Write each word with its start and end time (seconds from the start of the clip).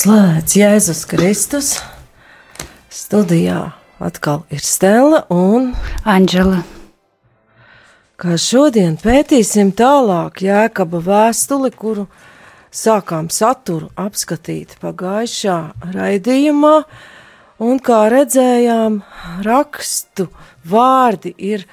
Slēdz 0.00 0.54
Jēzus 0.56 1.00
Kristus. 1.04 1.66
Studijā 2.88 3.74
atkal 4.00 4.46
ir 4.48 4.62
Stela 4.64 5.18
un 5.34 5.74
Anģela. 6.08 6.62
Kā 8.16 8.38
šodien 8.40 8.94
pētīsim 9.02 9.74
tālāk 9.76 10.40
Jēkaba 10.46 11.02
vēstuli, 11.04 11.68
kuru 11.76 12.06
sākām 12.72 13.28
saturu 13.28 13.90
apskatīt 14.00 14.78
pagājušā 14.80 15.58
raidījumā, 15.98 16.72
un 17.60 17.82
kā 17.84 17.98
redzējām, 18.14 19.02
rakstu 19.44 20.30
vārdi 20.64 21.34
ir 21.50 21.66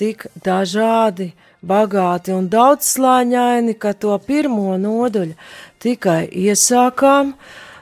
tik 0.00 0.24
dažādi, 0.46 1.34
bagāti 1.60 2.32
un 2.32 2.48
daudzslāņaini, 2.48 3.76
ka 3.76 3.92
to 3.92 4.16
pirmo 4.24 4.78
nodaļu 4.80 5.36
tikai 5.84 6.22
iesākām, 6.46 7.36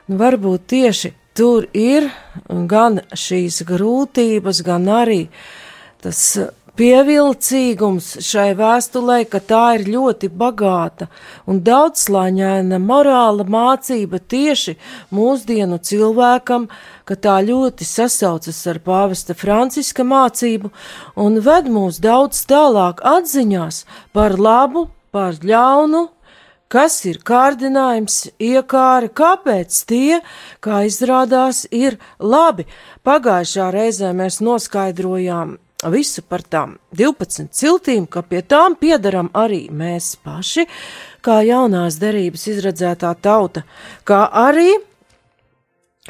nu 0.09 0.19
varbūt 0.21 0.67
tieši 0.73 1.13
tur 1.37 1.69
ir 1.77 2.11
gan 2.49 3.01
šīs 3.17 3.63
grūtības, 3.69 4.63
gan 4.67 4.89
arī 4.93 5.23
tas 6.03 6.21
pievilcīgums 6.79 8.07
šai 8.25 8.53
vēstulē, 8.57 9.19
ka 9.29 9.43
tā 9.45 9.63
ir 9.77 9.85
ļoti 9.93 10.31
bagāta 10.41 11.09
un 11.49 11.61
daudzslāņaina 11.65 12.79
morāla 12.81 13.45
mācība 13.45 14.19
tieši 14.19 14.79
mūsdienu 15.13 15.79
cilvēkam, 15.85 16.69
ka 17.05 17.19
tā 17.27 17.37
ļoti 17.45 17.87
sasaucas 17.89 18.63
ar 18.73 18.81
pāvesta 18.87 19.37
Franciska 19.37 20.07
mācību 20.07 20.73
un 21.21 21.39
ved 21.45 21.69
mūs 21.73 22.01
daudz 22.01 22.41
tālāk 22.49 23.05
atziņās 23.05 23.85
par 24.17 24.39
labu, 24.41 24.89
par 25.13 25.37
ļaunu, 25.45 26.07
kas 26.73 27.03
ir 27.09 27.21
kārdinājums, 27.27 28.31
iekāra, 28.41 29.11
kāpēc 29.13 29.83
tie, 29.89 30.21
kā 30.65 30.85
izrādās, 30.89 31.67
ir 31.69 31.99
labi. 32.19 32.65
Pagājušā 33.05 33.69
reizē 33.75 34.13
mēs 34.17 34.41
noskaidrojām 34.45 35.59
visu 35.93 36.23
par 36.23 36.45
tām 36.47 36.77
12 36.97 37.51
ciltīm, 37.53 38.07
ka 38.07 38.23
pie 38.23 38.43
tām 38.47 38.77
piedaram 38.79 39.29
arī 39.35 39.67
mēs 39.75 40.15
paši, 40.23 40.69
kā 41.21 41.43
jaunās 41.47 41.99
derības 42.03 42.47
izredzētā 42.55 43.13
tauta, 43.21 43.65
kā 44.07 44.25
arī 44.31 44.77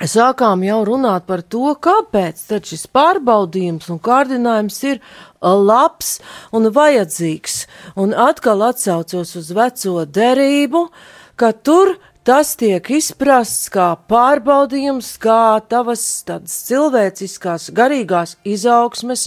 sākām 0.00 0.62
jau 0.64 0.78
runāt 0.88 1.26
par 1.28 1.42
to, 1.42 1.74
kāpēc 1.76 2.40
tad 2.48 2.64
šis 2.64 2.86
pārbaudījums 2.88 3.90
un 3.92 3.98
kārdinājums 4.00 4.78
ir 4.88 5.00
labs 5.42 6.20
un 6.52 6.70
vajadzīgs, 6.72 7.66
un 8.00 8.14
atkal 8.16 8.62
atsaucos 8.70 9.36
uz 9.36 9.50
veco 9.52 10.06
derību, 10.06 10.86
ka 11.36 11.52
tur 11.52 11.98
tas 12.24 12.54
tiek 12.56 12.88
izprasts 12.88 13.68
kā 13.68 13.92
pārbaudījums, 14.08 15.18
kā 15.20 15.60
tavas 15.68 16.04
tādas 16.24 16.54
cilvēciskās, 16.70 17.68
garīgās 17.76 18.38
izaugsmes 18.48 19.26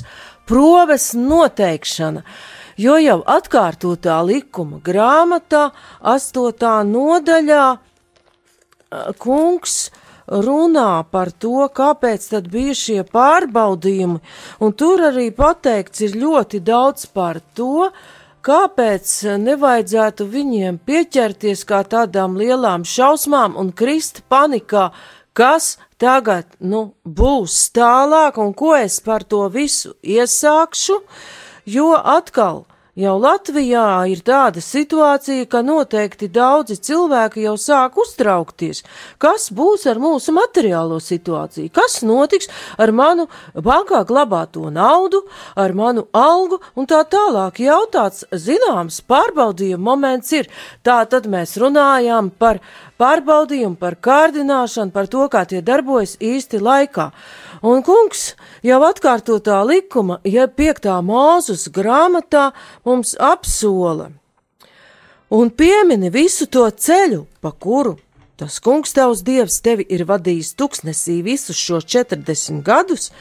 proves 0.50 1.12
noteikšana, 1.14 2.24
jo 2.82 2.96
jau 3.04 3.20
atkārtotā 3.22 4.18
likuma 4.26 4.80
grāmatā, 4.82 5.70
astotā 6.02 6.80
nodaļā, 6.88 7.68
kungs 9.22 9.92
runā 10.28 11.06
par 11.12 11.32
to, 11.32 11.68
kāpēc 11.70 12.30
tad 12.32 12.50
bija 12.52 12.76
šie 12.78 13.02
pārbaudījumi, 13.10 14.20
un 14.60 14.74
tur 14.74 15.08
arī 15.12 15.30
pateikts 15.36 16.06
ir 16.08 16.18
ļoti 16.22 16.62
daudz 16.66 17.08
par 17.14 17.42
to, 17.58 17.90
kāpēc 18.46 19.12
nevajadzētu 19.42 20.28
viņiem 20.30 20.78
pieķerties 20.86 21.66
kā 21.66 21.82
tādām 21.90 22.38
lielām 22.38 22.86
šausmām 22.86 23.58
un 23.58 23.72
krist 23.74 24.22
panikā, 24.30 24.92
kas 25.34 25.76
tagad, 26.02 26.46
nu, 26.60 26.94
būs 27.06 27.72
tālāk 27.76 28.38
un 28.42 28.54
ko 28.54 28.76
es 28.78 29.00
par 29.02 29.24
to 29.24 29.46
visu 29.50 29.96
iesākšu, 30.04 31.02
jo 31.66 31.92
atkal 31.96 32.66
Jau 32.96 33.18
Latvijā 33.20 34.06
ir 34.08 34.22
tāda 34.24 34.62
situācija, 34.64 35.44
ka 35.52 35.60
noteikti 35.68 36.30
daudzi 36.32 36.78
cilvēki 36.80 37.42
jau 37.44 37.58
sāk 37.60 37.98
uztraukties, 38.00 38.86
kas 39.20 39.50
būs 39.52 39.84
ar 39.92 40.00
mūsu 40.00 40.32
materiālo 40.32 41.02
situāciju, 41.04 41.74
kas 41.76 41.98
notiks 42.08 42.48
ar 42.80 42.94
manu 42.96 43.26
bankā 43.52 44.00
glabāto 44.08 44.72
naudu, 44.72 45.26
ar 45.60 45.76
manu 45.76 46.06
algu 46.16 46.62
un 46.80 46.88
tā 46.88 47.02
tālāk. 47.12 47.60
Jautāts 47.68 48.24
zināms 48.32 49.02
pārbaudījuma 49.04 49.84
moments 49.90 50.32
ir, 50.32 50.48
tā 50.80 51.02
tad 51.12 51.28
mēs 51.28 51.58
runājām 51.60 52.32
par 52.40 52.64
pārbaudījumu, 53.02 53.76
par 53.80 53.98
kārdināšanu, 54.02 54.92
par 54.96 55.10
to, 55.12 55.26
kā 55.32 55.46
tie 55.50 55.62
darbojas 55.66 56.18
īsti 56.20 56.62
laikā. 56.64 57.10
Un 57.66 57.82
kungs 57.86 58.36
jau 58.66 58.82
atkārtotā 58.88 59.62
likuma, 59.68 60.20
ja 60.24 60.48
piektā 60.48 61.00
mūzus 61.06 61.68
grāmatā 61.74 62.52
mums 62.86 63.16
apsola 63.20 64.12
un 65.30 65.50
piemini 65.50 66.10
visu 66.10 66.48
to 66.48 66.66
ceļu, 66.70 67.26
pa 67.42 67.52
kuru 67.52 67.98
tas 68.36 68.60
kungs 68.60 68.94
tavs 68.94 69.24
dievs 69.24 69.62
tevi 69.64 69.86
ir 69.96 70.04
vadījis 70.08 70.56
tuksnesī 70.60 71.22
visus 71.24 71.56
šos 71.56 71.86
40 71.88 72.62
gadus, 72.68 73.12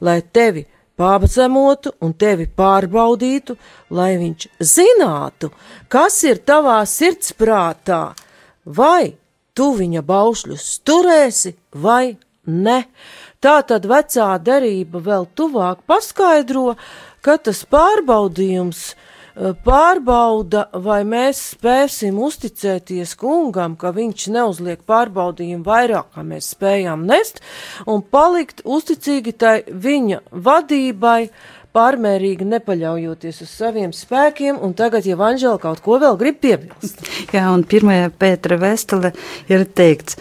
lai 0.00 0.20
tevi 0.22 0.64
pābacemotu 1.00 1.94
un 2.04 2.12
tevi 2.14 2.46
pārbaudītu, 2.46 3.56
lai 3.90 4.14
viņš 4.20 4.46
zinātu, 4.62 5.50
kas 5.88 6.20
ir 6.28 6.42
tavā 6.46 6.78
sirdsprātā, 6.86 8.02
vai 8.76 9.14
tu 9.54 9.72
viņa 9.76 10.02
baušļus 10.06 10.66
turēsi 10.86 11.54
vai 11.74 12.16
ne. 12.46 12.84
Tā 13.40 13.60
tad 13.66 13.86
vecā 13.88 14.32
derība 14.44 15.00
vēl 15.04 15.26
tuvāk 15.36 15.84
paskaidro, 15.88 16.74
ka 17.24 17.36
tas 17.40 17.62
pārbaudījums 17.68 18.82
eh, 18.90 19.52
pārbauda, 19.64 20.66
vai 20.72 21.00
mēs 21.08 21.40
spēsim 21.54 22.20
uzticēties 22.20 23.14
kungam, 23.20 23.76
ka 23.80 23.94
viņš 23.96 24.26
neuzliek 24.36 24.84
pārbaudījumu 24.88 25.64
vairāk, 25.64 26.12
kā 26.14 26.24
mēs 26.26 26.52
spējām 26.54 27.06
nest, 27.08 27.40
un 27.88 28.04
palikt 28.04 28.60
uzticīgi 28.64 29.36
tai 29.40 29.56
viņa 29.68 30.20
vadībai, 30.30 31.30
pārmērīgi 31.76 32.46
nepaļaujoties 32.50 33.42
uz 33.44 33.50
saviem 33.50 33.92
spēkiem, 33.96 34.60
un 34.60 34.76
tagad 34.78 35.06
jau 35.06 35.18
Anžela 35.24 35.58
kaut 35.62 35.82
ko 35.84 35.98
vēl 36.02 36.18
grib 36.20 36.40
piebilst. 36.42 37.04
Jā, 37.34 37.48
un 37.54 37.66
pirmajā 37.68 38.12
Pētera 38.20 38.60
vēstule 38.60 39.14
ir 39.50 39.68
teikts, 39.78 40.18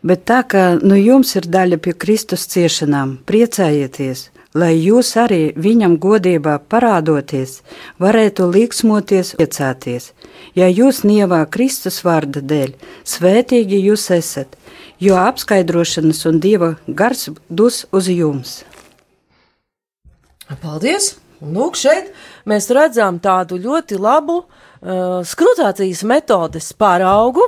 Bet 0.00 0.22
tā 0.24 0.40
kā 0.48 0.78
nu 0.80 0.96
jums 0.96 1.34
ir 1.36 1.44
daļa 1.44 1.76
pie 1.84 1.92
Kristus 1.92 2.46
ciešanām, 2.48 3.18
priecājieties, 3.28 4.30
lai 4.56 4.72
jūs 4.78 5.10
arī 5.20 5.52
viņam 5.60 5.98
godībā 6.00 6.54
parādoties, 6.72 7.58
varētu 8.00 8.48
liksmoties, 8.48 9.34
priecāties. 9.36 10.14
Ja 10.56 10.70
jūs 10.72 11.02
nievā 11.04 11.42
Kristus 11.52 12.00
vārda 12.06 12.40
dēļ, 12.40 12.72
svētīgi 13.04 13.82
jūs 13.90 14.08
esat, 14.16 14.56
jo 15.04 15.20
apskaidrošanas 15.20 16.24
un 16.32 16.40
Dieva 16.40 16.72
gars 16.88 17.28
dus 17.52 17.84
uz 17.92 18.08
jums. 18.08 18.62
Paldies! 20.58 21.14
Lūk, 21.40 21.78
šeit 21.80 22.10
mēs 22.50 22.66
redzam 22.76 23.16
tādu 23.22 23.56
ļoti 23.56 23.96
labu 23.96 24.42
uh, 24.42 25.22
skrutācijas 25.24 26.02
metodes 26.04 26.74
pāraugu, 26.76 27.46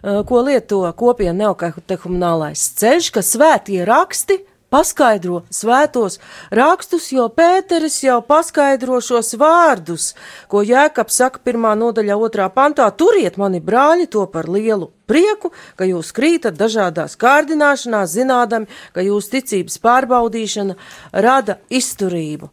Eh, 0.00 0.22
ko 0.24 0.40
lieto 0.46 0.80
kopiena 0.96 1.34
neokatehumnālais 1.44 2.62
ceļš, 2.80 3.10
ka 3.12 3.20
svētie 3.24 3.82
raksti 3.84 4.38
paskaidro 4.70 5.42
svētos 5.50 6.18
rakstus, 6.54 7.10
jo 7.12 7.26
Pēteris 7.34 7.98
jau 8.04 8.20
paskaidro 8.26 9.00
šos 9.02 9.34
vārdus, 9.40 10.12
ko 10.48 10.62
Jēkabs 10.66 11.18
saka 11.22 11.42
pirmā 11.44 11.74
nodaļā 11.78 12.16
otrā 12.16 12.48
pantā, 12.54 12.86
turiet 12.94 13.36
mani 13.40 13.60
brāļi 13.60 14.06
to 14.14 14.24
par 14.30 14.48
lielu 14.48 14.90
prieku, 15.10 15.50
ka 15.76 15.88
jūs 15.88 16.14
krītat 16.14 16.58
dažādās 16.58 17.18
kārdināšanās, 17.20 18.14
zinādami, 18.14 18.70
ka 18.94 19.04
jūs 19.04 19.30
ticības 19.34 19.80
pārbaudīšana 19.82 20.78
rada 21.26 21.58
izturību. 21.68 22.50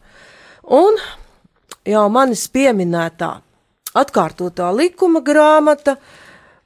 Un 0.74 0.98
jau 1.88 2.08
manis 2.12 2.48
pieminētā 2.52 3.38
atkārtotā 3.98 4.72
likuma 4.75 5.22
grāmata 5.25 5.98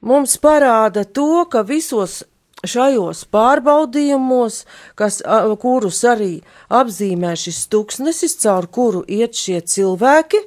mums 0.02 0.36
parāda 0.42 1.04
to, 1.04 1.44
ka 1.50 1.62
visos 1.62 2.22
šajos 2.66 3.24
pārbaudījumos, 3.32 4.62
kas, 4.98 5.20
kurus 5.62 6.02
arī 6.06 6.34
apzīmē 6.70 7.34
šis 7.38 7.64
tūkstnesis, 7.72 8.38
caur 8.42 8.68
kuru 8.70 9.02
iet 9.08 9.34
šie 9.38 9.60
cilvēki, 9.60 10.42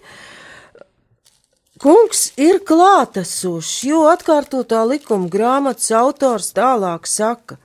kungs 1.83 2.29
ir 2.39 2.61
klātesošs, 2.65 3.73
jo 3.89 4.05
atkārtotā 4.11 4.85
likuma 4.87 5.29
grāmatas 5.31 5.91
autors 5.95 6.53
tālāk 6.55 7.09
saka, 7.09 7.59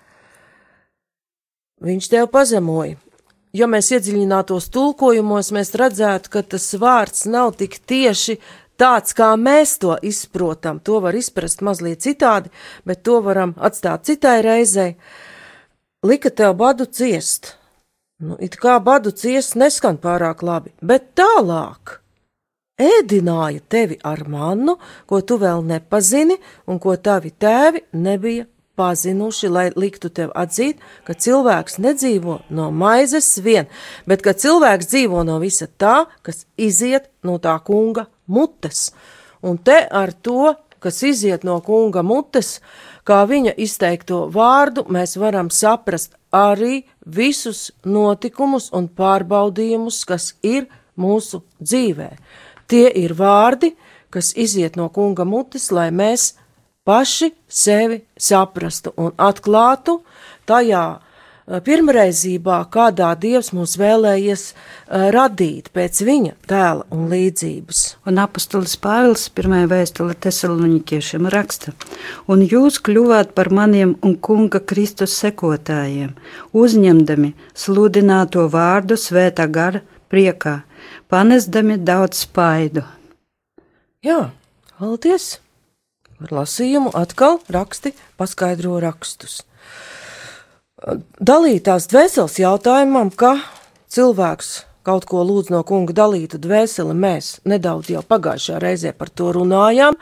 viņš 1.81 2.11
tev 2.11 2.29
pazemoja. 2.35 2.99
Ja 3.51 3.67
mēs 3.67 3.89
iedziļinātos 3.91 4.69
tulkojumos, 4.71 5.49
mēs 5.51 5.73
redzētu, 5.75 6.31
ka 6.31 6.43
tas 6.47 6.69
vārds 6.79 7.25
nav 7.27 7.57
tik 7.59 7.81
tieši 7.83 8.37
tāds, 8.81 9.15
kā 9.17 9.35
mēs 9.37 9.77
to 9.83 9.97
izprotam. 10.03 10.81
To 10.89 11.01
var 11.05 11.17
izprast 11.17 11.63
mazliet 11.67 12.03
citādi, 12.05 12.53
bet 12.89 13.05
to 13.05 13.21
varam 13.25 13.55
atstāt 13.59 14.09
citai 14.09 14.41
reizei. 14.47 14.95
Lika 16.07 16.31
tev 16.33 16.57
badu 16.57 16.89
ciest. 16.89 17.55
Nu, 18.21 18.37
it 18.41 18.57
kā 18.61 18.77
badu 18.85 19.13
ciest 19.17 19.57
neskan 19.57 19.97
pārāk 20.01 20.43
labi, 20.45 20.75
bet 20.85 21.13
tālāk 21.17 22.01
ēdināja 22.81 23.61
tevi 23.69 23.97
ar 24.05 24.27
mannu, 24.29 24.77
ko 25.09 25.21
tu 25.25 25.39
vēl 25.41 25.65
nepazini 25.65 26.37
un 26.69 26.81
ko 26.81 26.97
tavi 26.97 27.33
tēvi 27.33 27.87
nebija 27.93 28.47
pazinuši, 28.81 29.49
lai 29.53 29.67
liktu 29.77 30.09
tev 30.09 30.33
atzīt, 30.37 30.81
ka 31.05 31.17
cilvēks 31.25 31.79
nedzīvo 31.85 32.39
no 32.57 32.71
maizes 32.73 33.29
vien, 33.45 33.69
bet 34.09 34.25
ka 34.25 34.33
cilvēks 34.33 34.89
dzīvo 34.93 35.25
no 35.29 35.37
visa 35.43 35.69
tā, 35.69 36.07
kas 36.25 36.47
iziet 36.57 37.11
no 37.27 37.37
tā 37.43 37.59
kunga 37.65 38.07
mutes. 38.31 38.91
Un 39.43 39.59
te 39.59 39.83
ar 39.91 40.13
to, 40.13 40.55
kas 40.81 41.03
iziet 41.05 41.45
no 41.45 41.59
kunga 41.65 42.05
mutes, 42.07 42.61
kā 43.05 43.25
viņa 43.29 43.57
izteikto 43.61 44.27
vārdu, 44.33 44.87
mēs 44.89 45.17
varam 45.21 45.51
saprast 45.51 46.15
arī 46.33 46.85
visus 47.05 47.71
notikumus 47.85 48.71
un 48.77 48.89
pārbaudījumus, 48.89 50.05
kas 50.07 50.35
ir 50.47 50.69
mūsu 51.01 51.43
dzīvē. 51.61 52.11
Tie 52.71 52.87
ir 53.03 53.17
vārdi, 53.19 53.75
kas 54.15 54.33
iziet 54.37 54.77
no 54.79 54.89
kunga 54.95 55.27
mutes, 55.27 55.71
lai 55.75 55.91
mēs 55.91 56.35
paši 56.87 57.33
sevi 57.49 58.01
saprastu 58.19 58.93
un 58.97 59.13
atklātu 59.19 60.01
tajā 60.49 60.85
pirmreizībā, 61.47 62.59
kādā 62.73 63.11
Dievs 63.21 63.51
mūs 63.57 63.77
vēlējies 63.81 64.45
uh, 64.53 65.09
radīt 65.15 65.71
pēc 65.75 66.03
viņa 66.07 66.35
tēla 66.51 66.87
un 66.95 67.09
līdzības. 67.11 67.83
Un 68.07 68.21
apustulis 68.23 68.77
Pāvils 68.81 69.29
pirmajā 69.35 69.71
vēstulē 69.71 70.17
tesaloniķiešiem 70.27 71.29
raksta, 71.33 71.75
un 72.31 72.45
jūs 72.47 72.81
kļuvāt 72.85 73.35
par 73.35 73.51
maniem 73.55 73.97
un 74.07 74.17
kunga 74.17 74.61
Kristus 74.61 75.17
sekotājiem, 75.21 76.15
uzņemdami 76.53 77.35
sludināto 77.55 78.47
vārdu 78.53 78.99
svētā 79.01 79.49
gara 79.51 79.83
priekā, 80.11 80.61
panesdami 81.11 81.79
daudz 81.79 82.25
spaidu. 82.27 82.85
Jā, 84.05 84.31
paldies! 84.79 85.39
Ar 86.21 86.33
lasījumu 86.37 86.91
atkal 86.97 87.39
raksti 87.49 87.95
paskaidro 88.21 88.75
rakstus. 88.83 89.41
Dalītās 90.81 91.91
dvēseles 91.91 92.39
jautājumam, 92.41 93.11
ka 93.13 93.35
cilvēks 93.93 94.53
kaut 94.87 95.05
ko 95.09 95.21
lūdz 95.29 95.51
no 95.53 95.61
kunga 95.69 95.93
dalītu 95.97 96.41
dvēseli, 96.41 96.95
mēs 96.97 97.35
nedaudz 97.45 97.91
jau 97.93 98.01
pagājušajā 98.07 98.61
reizē 98.63 98.93
par 98.97 99.11
to 99.13 99.29
runājām. 99.37 99.99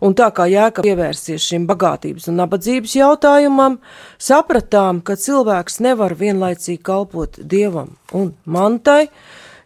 Un 0.00 0.14
tā 0.16 0.30
kā 0.32 0.46
jēga 0.48 0.80
pievērsies 0.84 1.44
šim 1.44 1.66
bagātības 1.68 2.30
un 2.30 2.38
nabadzības 2.40 2.94
jautājumam, 2.96 3.76
sapratām, 4.16 5.02
ka 5.04 5.16
cilvēks 5.20 5.76
nevar 5.84 6.14
vienlaicīgi 6.16 6.80
kalpot 6.84 7.36
dievam 7.36 7.98
un 8.16 8.30
mantai, 8.48 9.10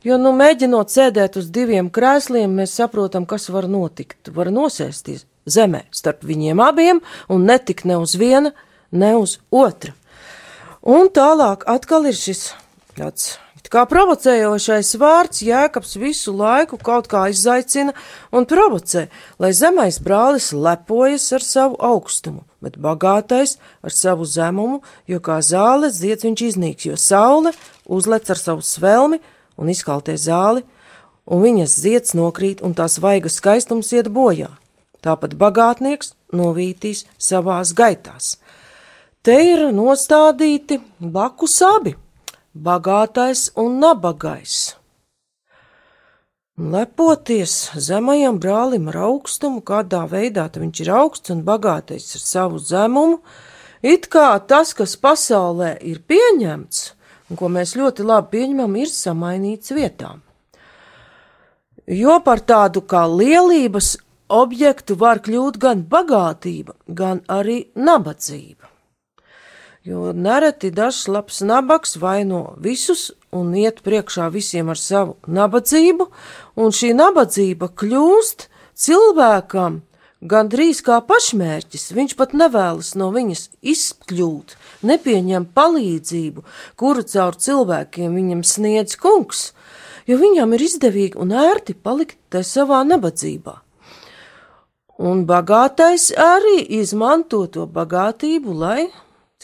jo, 0.02 0.18
nu, 0.18 0.34
mēģinot 0.34 0.90
sēdēt 0.90 1.38
uz 1.38 1.52
diviem 1.54 1.86
krēsliem, 1.86 2.50
mēs 2.50 2.74
saprotam, 2.80 3.28
kas 3.30 3.46
var 3.54 3.70
notikt. 3.70 4.32
Var 4.34 4.50
nosēsties 4.54 5.22
zemē 5.46 5.84
starp 5.94 6.26
viņiem 6.26 6.62
abiem 6.66 7.02
un 7.30 7.46
netik 7.46 7.86
ne 7.86 8.02
uz 8.02 8.18
viena, 8.18 8.50
ne 8.90 9.14
uz 9.18 9.38
otra. 9.54 9.94
Un 10.84 11.08
tālāk 11.08 11.64
atkal 11.70 12.04
ir 12.10 12.18
šis 12.18 12.50
tāds 12.94 13.34
kā 13.74 13.82
provocējošais 13.90 14.92
vārds, 15.02 15.40
jēkabs 15.42 15.96
visu 15.98 16.34
laiku 16.36 16.78
kaut 16.78 17.08
kā 17.10 17.24
izaicina 17.32 17.94
un 18.30 18.46
provocē, 18.46 19.08
lai 19.42 19.50
zemais 19.56 19.98
brālis 19.98 20.52
lepojas 20.54 21.26
ar 21.34 21.42
savu 21.42 21.78
augstumu, 21.82 22.44
bet 22.62 22.78
bagātais 22.78 23.56
ar 23.82 23.94
savu 23.94 24.28
zemumu, 24.30 24.82
jo 25.10 25.18
kā 25.18 25.40
zāle 25.42 25.90
zieds 25.90 26.26
viņš 26.26 26.44
iznīks, 26.50 26.86
jo 26.86 26.98
saule 27.00 27.54
uzlec 27.90 28.30
ar 28.30 28.38
savu 28.38 28.62
svelmi 28.62 29.18
un 29.58 29.72
izkaltē 29.74 30.14
zāli, 30.14 30.62
un 31.26 31.42
viņas 31.42 31.78
zieds 31.82 32.14
nokrīt 32.14 32.62
un 32.62 32.78
tās 32.78 33.00
vaigas 33.02 33.40
skaistums 33.40 33.90
iet 33.96 34.12
bojā 34.12 34.52
tāpat 35.04 35.34
bagātnieks 35.36 36.14
novītīs 36.32 37.04
savās 37.20 37.74
gaitās. 37.76 38.36
Te 39.24 39.38
ir 39.40 39.62
nostādīti 39.72 40.76
blakus 41.00 41.54
abi- 41.64 41.94
bagātais 42.66 43.46
un 43.56 43.78
nabagais. 43.80 44.74
Lepoties 46.58 47.70
zemajam 47.86 48.36
brālim 48.38 48.90
ar 48.92 48.98
augstumu, 49.06 49.62
kādā 49.62 50.02
veidā 50.10 50.44
viņš 50.52 50.80
ir 50.80 50.90
augsts 50.92 51.30
un 51.30 51.40
bagātais 51.42 52.04
ar 52.16 52.20
savu 52.20 52.58
zemumu, 52.58 53.22
it 53.82 54.10
kā 54.10 54.46
tas, 54.46 54.74
kas 54.74 54.94
pasaulē 54.96 55.82
ir 55.82 56.04
pieņemts, 56.06 56.92
un 57.30 57.36
ko 57.36 57.48
mēs 57.48 57.74
ļoti 57.80 58.04
labi 58.04 58.28
pieņemam, 58.36 58.76
ir 58.76 58.92
samainīts 58.92 59.72
vietām. 59.72 60.20
Jo 61.88 62.20
par 62.20 62.40
tādu 62.40 62.82
kā 62.82 63.08
lielības 63.08 63.96
objektu 64.28 64.98
var 64.98 65.18
kļūt 65.20 65.58
gan 65.58 65.82
bagātība, 65.82 66.74
gan 66.88 67.20
arī 67.20 67.72
nabadzība. 67.74 68.73
Jo 69.84 70.14
nereti 70.16 70.70
dažs 70.72 71.08
labs 71.12 71.42
nabaks 71.44 71.98
vaino 72.00 72.54
visus 72.56 73.10
un 73.36 73.50
iet 73.52 73.82
priekšā 73.84 74.30
visiem 74.32 74.70
ar 74.72 74.80
savu 74.80 75.18
nabadzību, 75.28 76.06
un 76.56 76.72
šī 76.72 76.94
nabadzība 76.96 77.68
kļūst 77.82 78.46
cilvēkam 78.80 79.82
gandrīz 80.24 80.80
kā 80.86 81.02
pašmērķis. 81.04 81.90
Viņš 81.98 82.16
pat 82.16 82.32
nevēlas 82.32 82.94
no 82.96 83.10
viņas 83.12 83.44
izkļūt, 83.74 84.56
nepieņem 84.88 85.50
palīdzību, 85.52 86.46
kuru 86.80 87.04
caur 87.04 87.36
cilvēkiem 87.36 88.16
viņam 88.16 88.40
sniedz 88.40 88.96
kungs, 88.96 89.50
jo 90.08 90.16
viņam 90.16 90.56
ir 90.56 90.64
izdevīgi 90.64 91.20
un 91.20 91.36
ērti 91.44 91.76
palikt 91.76 92.16
tajā 92.32 92.48
savā 92.56 92.80
nabadzībā. 92.88 93.60
Un 95.04 95.26
bagātais 95.28 96.08
arī 96.16 96.62
izmanto 96.80 97.44
to 97.52 97.68
bagātību, 97.68 98.52
lai 98.54 98.88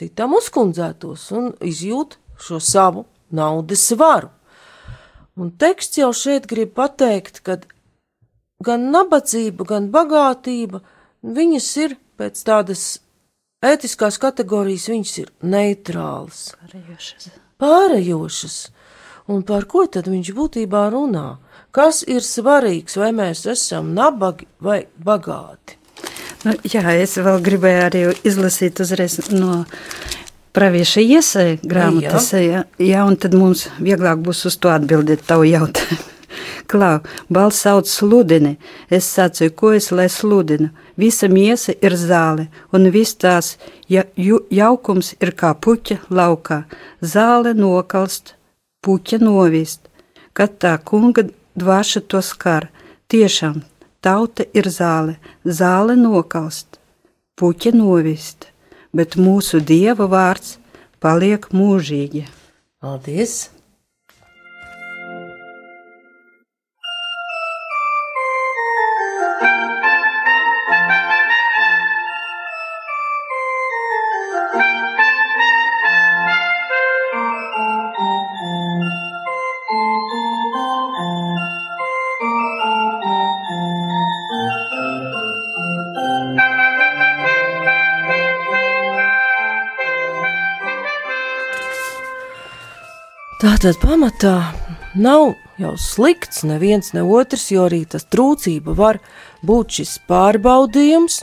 citam 0.01 0.35
uzkundzētos 0.39 1.27
un 1.37 1.51
izjūt 1.61 2.17
šo 2.41 2.61
savu 2.65 3.05
naudas 3.37 3.85
varu. 4.01 4.31
Un 5.41 5.53
teksts 5.61 6.01
jau 6.01 6.11
šeit 6.17 6.49
grib 6.51 6.73
pateikt, 6.77 7.41
ka 7.45 7.61
gan 8.65 8.91
nabadzība, 8.93 9.65
gan 9.69 9.89
bagātība, 9.95 10.83
viņas 11.23 11.69
ir 11.85 11.97
pēc 12.21 12.43
tādas 12.45 12.85
ētiskās 13.65 14.19
kategorijas, 14.21 14.89
viņas 14.93 15.15
ir 15.23 15.33
neitrālas, 15.41 16.51
pārējošas. 16.61 17.31
pārējošas. 17.63 18.59
Un 19.31 19.45
par 19.47 19.65
ko 19.71 19.85
tad 19.87 20.09
viņš 20.11 20.33
būtībā 20.35 20.89
runā? 20.91 21.39
Kas 21.71 22.03
ir 22.03 22.25
svarīgs, 22.27 22.97
vai 22.99 23.13
mēs 23.15 23.45
esam 23.47 23.93
nabagi 23.95 24.49
vai 24.59 24.81
bagāti? 24.99 25.80
Nu, 26.41 26.55
jā, 26.65 26.83
es 26.97 27.19
vēl 27.21 27.43
gribēju 27.45 27.81
arī 27.85 28.03
izlasīt 28.25 28.81
uzreiz 28.81 29.19
no 29.33 29.65
pravieša 30.57 31.03
iesai 31.05 31.49
grāmatas, 31.61 32.31
jā. 32.33 32.63
jā, 32.81 33.03
un 33.05 33.19
tad 33.21 33.37
mums 33.37 33.67
vieglāk 33.77 34.23
būs 34.25 34.47
uz 34.49 34.57
to 34.57 34.73
atbildēt 34.73 35.27
tavu 35.29 35.45
jautājumu. 35.51 36.07
Klau, 36.71 37.01
balss 37.29 37.65
sauc 37.65 37.89
sludini, 37.91 38.55
es 38.89 39.09
sacīju, 39.11 39.53
ko 39.59 39.73
es 39.75 39.91
lai 39.91 40.07
sludinu. 40.09 40.71
Visa 41.01 41.29
miesa 41.29 41.75
ir 41.83 41.97
zāle, 41.99 42.47
un 42.73 42.87
viss 42.95 43.19
tās 43.19 43.57
ja, 43.91 44.05
ju, 44.17 44.39
jaukums 44.55 45.15
ir 45.19 45.35
kā 45.37 45.51
puķa 45.59 45.99
laukā. 46.09 46.63
Zāle 47.03 47.53
nokalst, 47.59 48.37
puķa 48.87 49.19
novist. 49.25 49.91
Kad 50.33 50.61
tā 50.63 50.77
kunga 50.79 51.27
dvaša 51.59 52.05
to 52.07 52.23
skar. 52.23 52.71
Tiešām 53.11 53.65
tauta 54.01 54.47
ir 54.57 54.69
zāle, 54.73 55.17
zāle 55.45 55.97
nokalst, 55.99 56.81
puķa 57.37 57.73
novist, 57.77 58.49
bet 58.97 59.17
mūsu 59.21 59.61
dieva 59.61 60.09
vārds 60.11 60.59
paliek 61.01 61.49
mūžīgi. 61.55 62.27
Paldies! 62.81 63.60
Tātad 93.61 93.83
pamatā 93.83 94.37
nav 94.97 95.35
jau 95.61 95.75
slikts 95.77 96.47
neviens 96.49 96.95
ne 96.97 97.03
otrs, 97.05 97.43
jo 97.53 97.67
arī 97.67 97.83
tas 97.93 98.07
trūcība 98.09 98.73
var 98.79 98.97
būt 99.45 99.75
šis 99.77 99.91
pārbaudījums. 100.09 101.19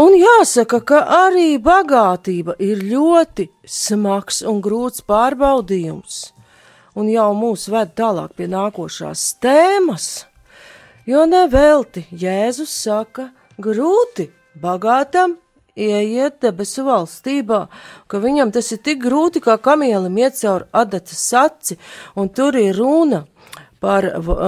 Un 0.00 0.16
jāsaka, 0.16 0.80
ka 0.80 1.02
arī 1.26 1.58
bagātība 1.60 2.56
ir 2.56 2.80
ļoti 2.94 3.50
smags 3.68 4.40
un 4.48 4.62
grūts 4.64 5.04
pārbaudījums, 5.04 6.22
un 6.96 7.12
jau 7.12 7.28
mūs 7.36 7.68
ved 7.68 7.92
tālāk 8.00 8.32
pie 8.40 8.48
nākošās 8.48 9.28
tēmas, 9.44 10.08
jo 11.04 11.28
nevelti 11.28 12.06
Jēzus 12.16 12.72
saka, 12.88 13.28
grūti 13.60 14.30
bagātam 14.56 15.36
ieiet 15.78 16.40
debesu 16.42 16.84
valstībā, 16.86 17.66
ka 18.06 18.20
viņam 18.20 18.52
tas 18.52 18.72
ir 18.74 18.82
tik 18.84 19.02
grūti, 19.06 19.40
kā 19.40 19.56
kamielim 19.56 20.18
iet 20.20 20.36
caur 20.40 20.66
adatas 20.72 21.20
saci, 21.30 21.78
un 22.16 22.28
tur 22.28 22.56
ir 22.60 22.76
runa 22.76 23.24
par 23.82 24.04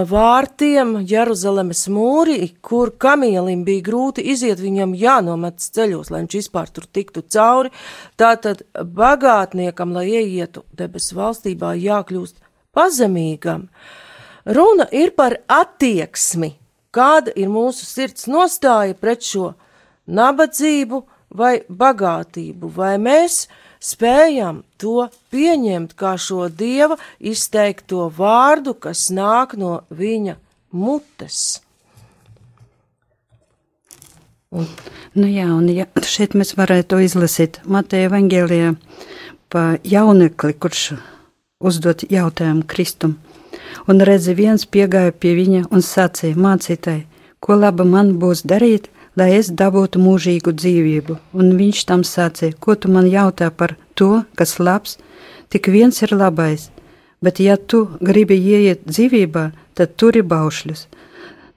vārtiem 0.06 1.00
Jeruzalemes 1.10 1.88
mūri, 1.90 2.52
kur 2.62 2.92
kamielim 3.02 3.64
bija 3.66 3.82
grūti 3.88 4.22
iziet, 4.30 4.60
viņam 4.62 4.94
jānomets 4.94 5.72
ceļos, 5.74 6.12
lai 6.12 6.22
viņš 6.22 6.36
vispār 6.38 6.70
tur 6.70 6.86
tiktu 6.86 7.24
cauri. 7.34 7.72
Tātad 8.20 8.62
bagātniekam, 8.74 9.96
lai 9.96 10.06
ieietu 10.20 10.62
debesu 10.76 11.18
valstībā, 11.18 11.72
jākļūst 11.82 12.38
pazemīgam. 12.76 13.66
Runa 14.44 14.86
ir 14.92 15.10
par 15.16 15.40
attieksmi, 15.50 16.52
kāda 16.94 17.34
ir 17.34 17.50
mūsu 17.50 17.88
sirds 17.88 18.28
nostāja 18.30 18.94
pret 18.94 19.24
šo 19.26 19.54
nabadzību, 20.06 21.02
vai 21.34 21.58
bagātību, 21.68 22.70
vai 22.76 22.94
mēs 23.02 23.44
spējam 23.84 24.62
to 24.80 25.08
pieņemt 25.34 25.92
kā 25.98 26.14
šo 26.20 26.48
dieva 26.48 26.96
izteikto 27.20 28.08
vārdu, 28.16 28.76
kas 28.78 29.10
nāk 29.12 29.56
no 29.60 29.82
viņa 29.90 30.38
mutes. 30.72 31.42
Un, 34.54 34.68
nu 35.18 35.26
jā, 35.26 35.48
un 35.50 35.66
ja, 35.74 35.88
šeit 36.06 36.36
mēs 36.38 36.54
varētu 36.54 37.00
izlasīt 37.02 37.58
Mateja 37.66 38.12
Vangelijā 38.12 38.76
pa 39.50 39.74
jaunekli, 39.82 40.54
kurš 40.54 40.92
uzdot 41.58 42.04
jautājumu 42.10 42.62
Kristum. 42.70 43.16
Un 43.90 44.00
redzi, 44.06 44.34
viens 44.38 44.62
piegāja 44.66 45.12
pie 45.12 45.34
viņa 45.34 45.66
un 45.74 45.82
sacīja 45.82 46.38
mācītāji, 46.38 47.04
ko 47.42 47.58
laba 47.58 47.84
man 47.84 48.14
būs 48.22 48.44
darīt, 48.46 48.88
lai 49.18 49.30
es 49.38 49.50
dabūtu 49.50 50.00
mūžīgu 50.02 50.54
dzīvību. 50.58 51.18
Un 51.38 51.54
viņš 51.58 51.84
tam 51.90 52.04
sacīja, 52.06 52.56
ko 52.58 52.74
tu 52.74 52.90
man 52.92 53.08
jautā 53.10 53.50
par 53.50 53.76
to, 53.94 54.24
kas 54.38 54.58
labs, 54.58 54.98
tik 55.48 55.70
viens 55.70 56.02
ir 56.02 56.14
labais, 56.14 56.70
bet 57.22 57.40
ja 57.40 57.56
tu 57.56 57.86
gribi 58.00 58.38
ieiet 58.38 58.84
dzīvībā, 58.88 59.50
tad 59.74 59.94
turi 59.96 60.22
baušļus. 60.22 60.86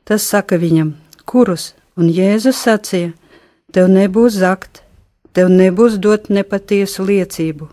Tas 0.08 0.24
saka 0.24 0.60
viņam, 0.62 0.94
kurus, 1.26 1.74
un 1.98 2.10
Jēzus 2.14 2.62
sacīja, 2.64 3.14
tev 3.74 3.90
nebūs 3.92 4.38
zakt, 4.40 4.84
tev 5.34 5.50
nebūs 5.52 5.98
dot 6.02 6.30
nepatiesu 6.30 7.04
liecību, 7.10 7.68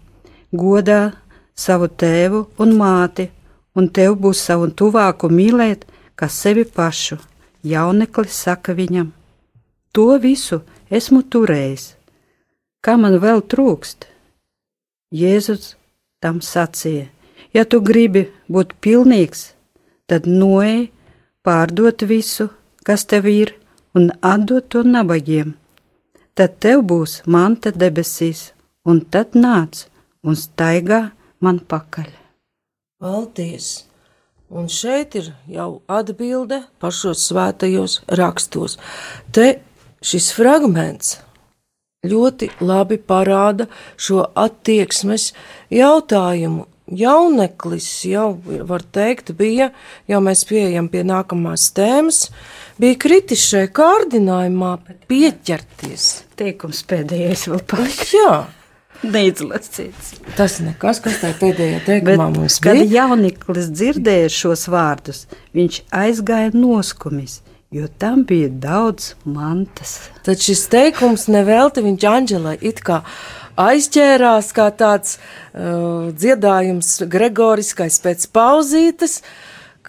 godā 0.53 1.15
savu 1.55 1.89
tēvu 1.89 2.47
un 2.59 2.75
māti, 2.79 3.29
un 3.77 3.89
tev 3.89 4.17
būs 4.21 4.43
savu 4.49 4.71
tuvāku 4.71 5.31
mīlēt, 5.31 5.85
kā 6.17 6.29
sevi 6.31 6.65
pašu. 6.65 7.19
Jauneklis 7.65 8.37
saka 8.45 8.75
viņam, 8.77 9.13
To 9.95 10.17
visu 10.19 10.61
esmu 10.91 11.23
turējis. 11.31 11.93
Kā 12.85 12.97
man 13.01 13.21
vēl 13.23 13.45
trūkst? 13.47 14.09
Jēzus 15.15 15.75
tam 16.21 16.41
sacīja: 16.43 17.07
Ja 17.55 17.63
tu 17.65 17.79
gribi 17.81 18.25
būt 18.51 18.75
pilnīgs, 18.83 19.53
tad 20.11 20.27
noej, 20.27 20.89
pārdot 21.47 22.03
visu, 22.11 22.49
kas 22.83 23.07
tev 23.07 23.29
ir, 23.31 23.55
un 23.95 24.11
atdot 24.21 24.67
to 24.75 24.83
nabagiem. 24.83 25.55
Tad 26.35 26.59
tev 26.59 26.83
būs 26.91 27.21
manta 27.31 27.71
debesīs, 27.71 28.51
un 28.85 29.01
tad 29.07 29.39
nāc 29.39 29.87
un 30.27 30.35
staigā 30.35 31.13
man 31.39 31.61
pakaļ. 31.71 32.09
Paldies! 32.99 33.85
Un 34.55 34.67
šeit 34.71 35.15
ir 35.19 35.31
jau 35.51 35.81
atbilde 35.91 36.61
pašos 36.83 37.23
svētajos 37.29 38.01
rakstos. 38.19 38.77
Te 39.35 39.47
Šis 40.05 40.33
fragments 40.37 41.15
ļoti 42.05 42.51
labi 42.61 42.99
parāda 43.01 43.67
šo 43.97 44.27
attieksmes 44.37 45.33
jautājumu. 45.73 46.69
Jauneklis 46.85 47.87
jau, 48.05 48.35
var 48.69 48.83
teikt, 48.93 49.31
bija, 49.39 49.71
jau 50.05 50.19
mēs 50.21 50.43
pieejam 50.45 50.91
pie 50.93 51.01
nākamās 51.09 51.71
tēmas, 51.73 52.27
bija 52.77 52.99
kritis 53.01 53.47
šai 53.49 53.63
kārdinājumā 53.73 54.75
pieķerties. 55.09 56.11
Teikums 56.37 56.83
pēdējais 56.91 57.47
vēl 57.49 57.65
paliks. 57.73 58.13
Jā. 58.19 58.37
Neizlasīts. 59.05 60.13
Tas 60.37 60.59
nekas, 60.65 61.01
kas 61.05 61.19
tajā 61.25 61.39
pēdējā 61.41 61.81
teikumā 61.89 62.29
Bet, 62.29 62.37
mums 62.37 62.61
bija. 62.61 62.69
Kad 62.69 62.93
jauniklis 62.93 63.73
dzirdēja 63.73 64.29
šos 64.37 64.69
vārdus, 64.73 65.25
viņš 65.57 65.81
aizgāja 66.05 66.53
noskumis 66.53 67.41
jo 67.71 67.89
tam 67.99 68.25
bija 68.25 68.49
daudz 68.49 69.15
mantas. 69.25 70.09
Tad 70.23 70.43
šis 70.43 70.67
teikums 70.73 71.27
nevelti 71.33 71.83
viņš 71.85 72.05
Anģelai 72.11 72.59
it 72.61 72.83
kā 72.85 73.03
aizķērās 73.61 74.51
kā 74.55 74.69
tāds 74.75 75.17
uh, 75.19 76.11
dziedājums 76.15 76.97
gregoriskais 77.11 78.01
pēc 78.03 78.27
pauzītes, 78.35 79.21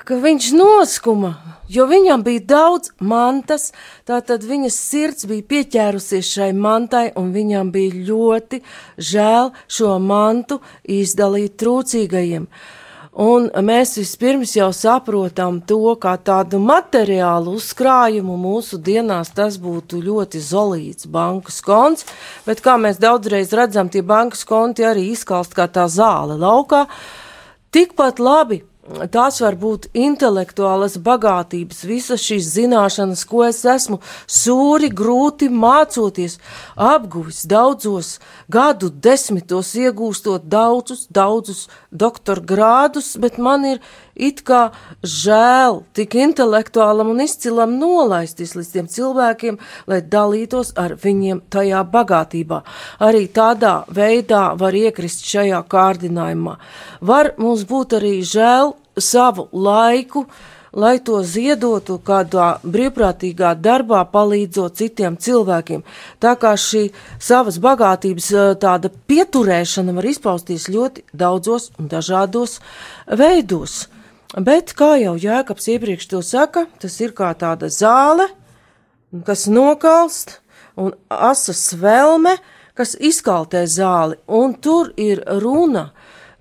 ka 0.06 0.20
viņš 0.22 0.52
noskuma, 0.54 1.34
jo 1.72 1.88
viņam 1.90 2.24
bija 2.26 2.44
daudz 2.52 2.92
mantas, 3.02 3.72
tātad 4.06 4.46
viņas 4.46 4.78
sirds 4.92 5.26
bija 5.30 5.48
pieķērusies 5.50 6.32
šai 6.38 6.52
mantai, 6.54 7.08
un 7.18 7.34
viņam 7.34 7.74
bija 7.74 8.06
ļoti 8.12 8.62
žēl 8.98 9.54
šo 9.66 9.98
mantu 10.00 10.60
izdalīt 10.86 11.58
trūcīgajiem. 11.62 12.46
Uh, 12.46 12.85
Un 13.16 13.46
mēs 13.64 13.94
vispirms 13.96 14.58
jau 14.58 14.74
saprotam 14.76 15.62
to, 15.64 15.94
kā 15.96 16.18
tādu 16.20 16.60
materiālu 16.60 17.54
uzkrājumu 17.56 18.36
mūsu 18.36 18.76
dienās 18.76 19.32
tas 19.32 19.56
būtu 19.56 20.02
ļoti 20.04 20.42
zolīts 20.44 21.08
bankas 21.08 21.62
konts, 21.64 22.04
bet 22.44 22.60
kā 22.60 22.76
mēs 22.76 23.00
daudzreiz 23.00 23.56
redzam, 23.56 23.88
tie 23.88 24.04
bankas 24.04 24.44
konti 24.44 24.84
arī 24.84 25.14
izkalst 25.14 25.56
kā 25.56 25.70
tā 25.72 25.88
zāle 25.88 26.36
laukā. 26.36 26.90
Tikpat 27.72 28.20
labi 28.20 28.66
tās 28.86 29.40
var 29.42 29.56
būt 29.58 29.88
intelektuālas 29.98 30.98
bagātības, 31.02 31.84
visas 31.90 32.24
šīs 32.26 32.52
zināšanas, 32.54 33.26
ko 33.26 33.44
es 33.48 33.64
esmu 33.66 34.00
sūri 34.30 34.92
grūti 34.94 35.50
mācoties, 35.50 36.38
apguvis 36.76 37.46
daudzos 37.50 38.16
gadu 38.52 38.90
desmitos, 38.90 39.74
iegūstot 39.80 40.46
daudzus, 40.50 41.08
daudzus 41.10 41.66
doktora 41.92 42.42
grādus, 42.42 43.16
bet 43.18 43.40
man 43.42 43.66
ir 43.66 43.82
it 44.16 44.42
kā 44.48 44.70
žēl 45.04 45.82
tik 45.96 46.16
intelektuālam 46.20 47.12
un 47.14 47.22
izcilam 47.26 47.76
nolaisties 47.80 48.56
līdz 48.56 48.72
tiem 48.72 48.90
cilvēkiem, 48.92 49.60
lai 49.92 50.02
dalītos 50.02 50.74
ar 50.80 50.96
viņiem 51.02 51.44
tajā 51.52 51.84
bagātībā. 51.92 52.62
Arī 53.04 53.28
tādā 53.28 53.84
veidā 53.92 54.48
var 54.58 54.76
iekrist 54.76 55.28
šajā 55.28 55.62
kārdinājumā. 55.70 56.58
Var 57.02 57.36
mums 57.38 57.68
būt 57.68 58.00
arī 58.00 58.18
žēl 58.26 58.76
savu 58.98 59.50
laiku, 59.52 60.26
lai 60.76 61.00
to 61.00 61.22
ziedotu 61.24 61.98
kādā 62.04 62.58
brīvprātīgā 62.64 63.54
darbā, 63.64 64.04
palīdzot 64.12 64.76
citiem 64.76 65.16
cilvēkiem. 65.16 65.84
Tā 66.20 66.36
kā 66.40 66.54
šī 66.60 66.90
savas 67.20 67.60
bagātības 67.64 68.30
tāda 68.60 68.92
pieturēšana 68.92 69.96
var 69.96 70.10
izpausties 70.12 70.68
ļoti 70.72 71.08
daudzos 71.16 71.72
un 71.80 71.92
dažādos 71.92 72.60
veidos. 73.08 73.86
Bet, 74.34 74.74
kā 74.74 74.96
jau 74.98 75.14
Jēkabs 75.22 75.70
iepriekš 75.76 76.10
to 76.10 76.24
saka, 76.26 76.66
tas 76.82 76.98
ir 77.00 77.14
kā 77.16 77.30
tāda 77.38 77.70
zāle, 77.70 78.26
kas 79.28 79.46
nokalst, 79.48 80.40
un 80.76 80.96
asas 81.08 81.70
velme, 81.80 82.34
kas 82.76 82.98
izkaltē 83.00 83.64
zāli, 83.70 84.18
un 84.28 84.58
tur 84.58 84.92
ir 84.98 85.22
runa 85.44 85.92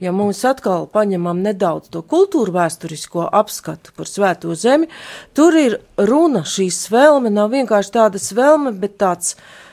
ja 0.02 0.10
mums 0.12 0.40
atkal 0.44 0.88
paņemam 0.90 1.38
nedaudz 1.44 1.92
to 1.94 2.02
kultūru 2.02 2.52
vēsturisko 2.56 3.28
apskatu 3.30 3.94
par 3.96 4.10
svēto 4.10 4.56
zemi, 4.58 4.88
tur 5.36 5.54
ir 5.56 5.78
runa, 5.96 6.42
šī 6.44 6.66
svelme 6.74 7.30
nav 7.32 7.52
vienkārši 7.54 7.94
tāda 7.94 8.20
svelme, 8.20 8.74
bet 8.74 8.98
tāds 9.00 9.36
uh, 9.36 9.63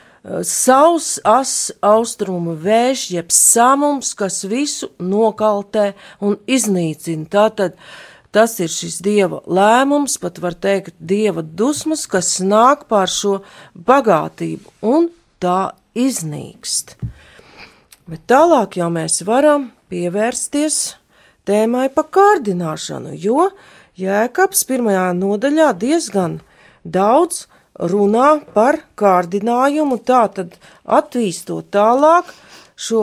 savs 0.46 1.16
as 1.26 1.72
austrumu 1.82 2.54
vējš, 2.62 3.04
jeb 3.16 3.32
samums, 3.34 4.12
kas 4.14 4.44
visu 4.46 4.92
nokaltē 5.02 5.92
un 6.22 6.38
iznīcina. 6.46 7.26
Tātad 7.30 7.76
tas 8.32 8.54
ir 8.62 8.70
šis 8.72 9.00
dieva 9.04 9.42
lēmums, 9.46 10.16
pat 10.22 10.38
var 10.42 10.54
teikt, 10.54 10.94
dieva 10.98 11.42
dusmas, 11.42 12.06
kas 12.06 12.38
nāk 12.40 12.86
pār 12.90 13.10
šo 13.10 13.40
bagātību, 13.74 14.72
un 14.82 15.10
tā 15.42 15.74
iznīkst. 15.98 16.96
Bet 18.08 18.26
tālāk 18.30 18.78
jau 18.78 18.88
mēs 18.94 19.22
varam 19.26 19.70
pievērsties 19.92 20.96
tēmai 21.46 21.88
pa 21.94 22.06
kārdināšanu, 22.06 23.14
jo 23.18 23.50
Jēkabs 23.98 24.64
pirmajā 24.64 25.10
nodaļā 25.18 25.68
diezgan 25.76 26.38
daudz 26.82 27.46
runā 27.78 28.42
par 28.54 28.82
kārdinājumu, 28.98 29.98
tātad 30.04 30.56
attīstot 30.84 31.70
tālāk 31.72 32.28
šo 32.76 33.02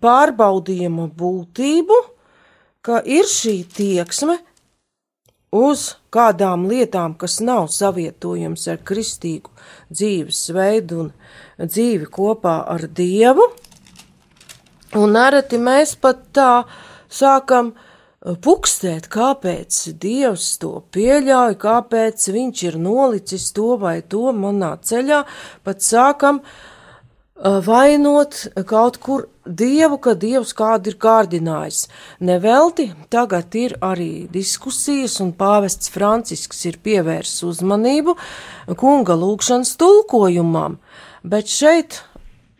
pārbaudījumu 0.00 1.08
būtību, 1.18 2.00
ka 2.84 3.00
ir 3.04 3.28
šī 3.28 3.56
tieksme 3.76 4.38
uz 5.54 5.94
kādām 6.14 6.66
lietām, 6.70 7.14
kas 7.14 7.38
nav 7.40 7.68
savietojams 7.72 8.66
ar 8.72 8.80
kristīgu 8.86 9.52
dzīvesveidu 9.92 11.00
un 11.04 11.12
dzīvi 11.62 12.10
kopā 12.10 12.56
ar 12.74 12.88
Dievu. 12.90 13.46
Un 14.98 15.14
nereti 15.14 15.58
mēs 15.58 15.94
pat 15.98 16.20
tā 16.34 16.50
sākam 17.10 17.72
pukstēt, 18.24 19.08
kāpēc 19.12 19.80
Dievs 20.00 20.54
to 20.62 20.78
pieļauj, 20.94 21.58
kāpēc 21.60 22.28
viņš 22.32 22.62
ir 22.70 22.78
nolicis 22.80 23.50
to 23.56 23.74
vai 23.80 23.98
to 24.00 24.32
manā 24.32 24.74
ceļā, 24.80 25.24
pat 25.64 25.84
sākam 25.84 26.40
vainot 27.66 28.46
kaut 28.70 28.96
kur 29.02 29.26
Dievu, 29.44 29.98
ka 30.00 30.14
Dievs 30.16 30.54
kādu 30.56 30.88
ir 30.88 30.96
kārdinājis. 30.96 31.82
Nevelti 32.24 32.86
tagad 33.12 33.52
ir 33.60 33.74
arī 33.84 34.24
diskusijas, 34.32 35.18
un 35.20 35.34
pāvests 35.36 35.92
Francisks 35.92 36.64
ir 36.64 36.80
pievērsis 36.80 37.44
uzmanību 37.44 38.16
kunga 38.80 39.18
lūkšanas 39.20 39.74
tulkojumam, 39.76 40.78
bet 41.20 41.52
šeit 41.52 42.00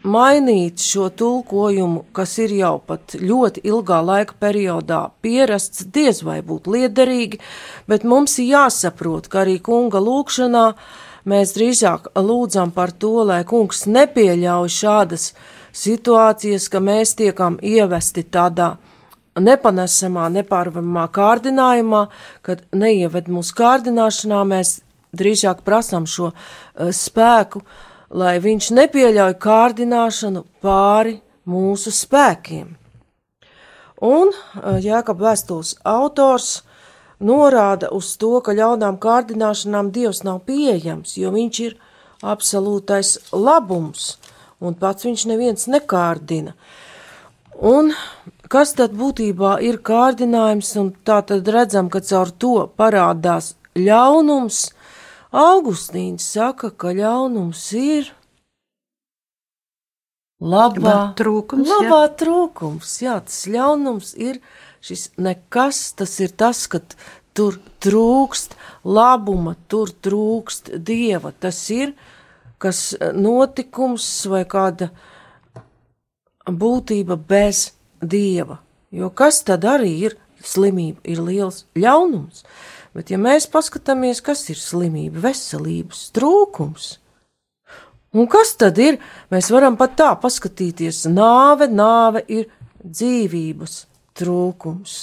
mainīt 0.05 0.83
šo 0.85 1.09
tulkojumu, 1.17 2.05
kas 2.13 2.37
ir 2.45 2.53
jau 2.59 2.77
pat 2.87 3.17
ļoti 3.21 3.65
ilgā 3.65 4.01
laika 4.05 4.37
periodā 4.41 5.01
pierasts, 5.25 5.87
diez 5.95 6.23
vai 6.27 6.41
būtu 6.45 6.75
liederīgi, 6.77 7.41
bet 7.89 8.05
mums 8.05 8.39
ir 8.39 8.51
jāsaprot, 8.53 9.29
ka 9.33 9.43
arī 9.45 9.59
kunga 9.65 10.03
lūkšanā 10.05 10.65
mēs 11.31 11.55
drīzāk 11.57 12.13
lūdzam 12.21 12.75
par 12.77 12.93
to, 12.93 13.17
lai 13.25 13.43
kungs 13.49 13.87
nepieļauj 13.89 14.73
šādas 14.77 15.31
situācijas, 15.75 16.69
ka 16.71 16.83
mēs 16.85 17.17
tiekam 17.19 17.59
ievesti 17.63 18.27
tādā 18.29 18.75
nepanesamā, 19.41 20.29
nepārvaramā 20.37 21.09
kārdinājumā, 21.15 22.05
kad 22.47 22.63
neieved 22.77 23.33
mūsu 23.33 23.57
kārdināšanā, 23.59 24.45
mēs 24.47 24.79
drīzāk 25.15 25.65
prasam 25.67 26.07
šo 26.07 26.31
uh, 26.31 26.93
spēku, 26.95 27.65
lai 28.11 28.39
viņš 28.43 28.71
nepieļauj 28.79 29.37
kārdināšanu 29.41 30.45
pāri 30.65 31.19
mūsu 31.49 31.93
spēkiem. 31.95 32.75
Un 34.05 34.33
Jēkab 34.85 35.21
vēstules 35.23 35.77
autors 35.87 36.63
norāda 37.25 37.89
uz 37.95 38.17
to, 38.21 38.41
ka 38.45 38.53
ļaunām 38.53 38.99
kārdināšanām 39.01 39.91
Dievs 39.95 40.25
nav 40.27 40.43
pieejams, 40.49 41.17
jo 41.17 41.31
viņš 41.33 41.61
ir 41.65 41.77
absolūtais 42.25 43.17
labums, 43.33 44.17
un 44.61 44.75
pats 44.75 45.07
viņš 45.07 45.27
neviens 45.31 45.69
nekārdina. 45.71 46.55
Un 47.55 47.93
kas 48.51 48.75
tad 48.79 48.95
būtībā 48.99 49.59
ir 49.63 49.79
kārdinājums, 49.85 50.75
un 50.81 50.91
tā 51.07 51.21
tad 51.27 51.49
redzam, 51.49 51.89
ka 51.89 52.03
caur 52.03 52.31
to 52.31 52.55
parādās 52.77 53.55
ļaunums. 53.79 54.67
Augustīns 55.35 56.27
saka, 56.37 56.71
ka 56.71 56.93
ļaunums 56.95 57.65
ir 57.75 58.13
labā 60.39 61.15
trūkums. 61.19 61.67
Labā 61.67 62.05
jā. 62.05 62.13
trūkums, 62.21 62.93
jā, 63.03 63.19
tas 63.27 63.41
ļaunums 63.51 64.15
ir 64.15 64.39
šis 64.85 65.09
nekas, 65.19 65.89
tas 65.99 66.15
ir 66.23 66.35
tas, 66.39 66.67
ka 66.71 66.79
tur 67.35 67.59
trūkst 67.83 68.55
labuma, 68.87 69.57
tur 69.67 69.91
trūkst 69.91 70.77
dieva, 70.79 71.33
tas 71.33 71.59
ir 71.75 71.97
kas 72.63 72.93
eh, 72.95 73.11
notikums 73.13 74.07
vai 74.31 74.45
kāda 74.47 74.93
būtība 76.47 77.19
bez 77.19 77.73
dieva. 78.01 78.61
Jo 78.95 79.11
kas 79.11 79.43
tad 79.43 79.67
arī 79.67 79.91
ir 80.07 80.19
slimība, 80.45 81.01
ir 81.03 81.25
liels 81.25 81.65
ļaunums. 81.75 82.45
Bet 82.95 83.11
ja 83.11 83.19
mēs 83.19 83.49
paskatāmies, 83.51 84.21
kas 84.23 84.45
ir 84.53 84.59
slimība, 84.61 85.25
veselības 85.27 86.07
trūkums, 86.15 86.93
un 88.15 88.29
kas 88.31 88.55
tad 88.61 88.79
ir, 88.79 89.01
mēs 89.35 89.51
varam 89.51 89.75
pat 89.81 89.97
tā 89.99 90.13
paskatīties, 90.23 91.03
nāve, 91.11 91.67
nāve 91.67 92.23
ir 92.31 92.47
dzīvības 92.85 93.81
trūkums. 94.15 94.99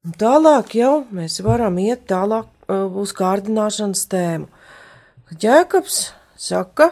Un 0.00 0.16
tālāk 0.18 0.74
jau 0.80 0.94
mēs 1.14 1.38
varam 1.44 1.76
iet 1.78 2.06
tālāk 2.10 2.48
uh, 2.48 2.88
uz 2.98 3.12
kārdināšanas 3.14 4.06
tēmu. 4.10 4.48
Jēkabs 5.30 6.08
saka, 6.40 6.88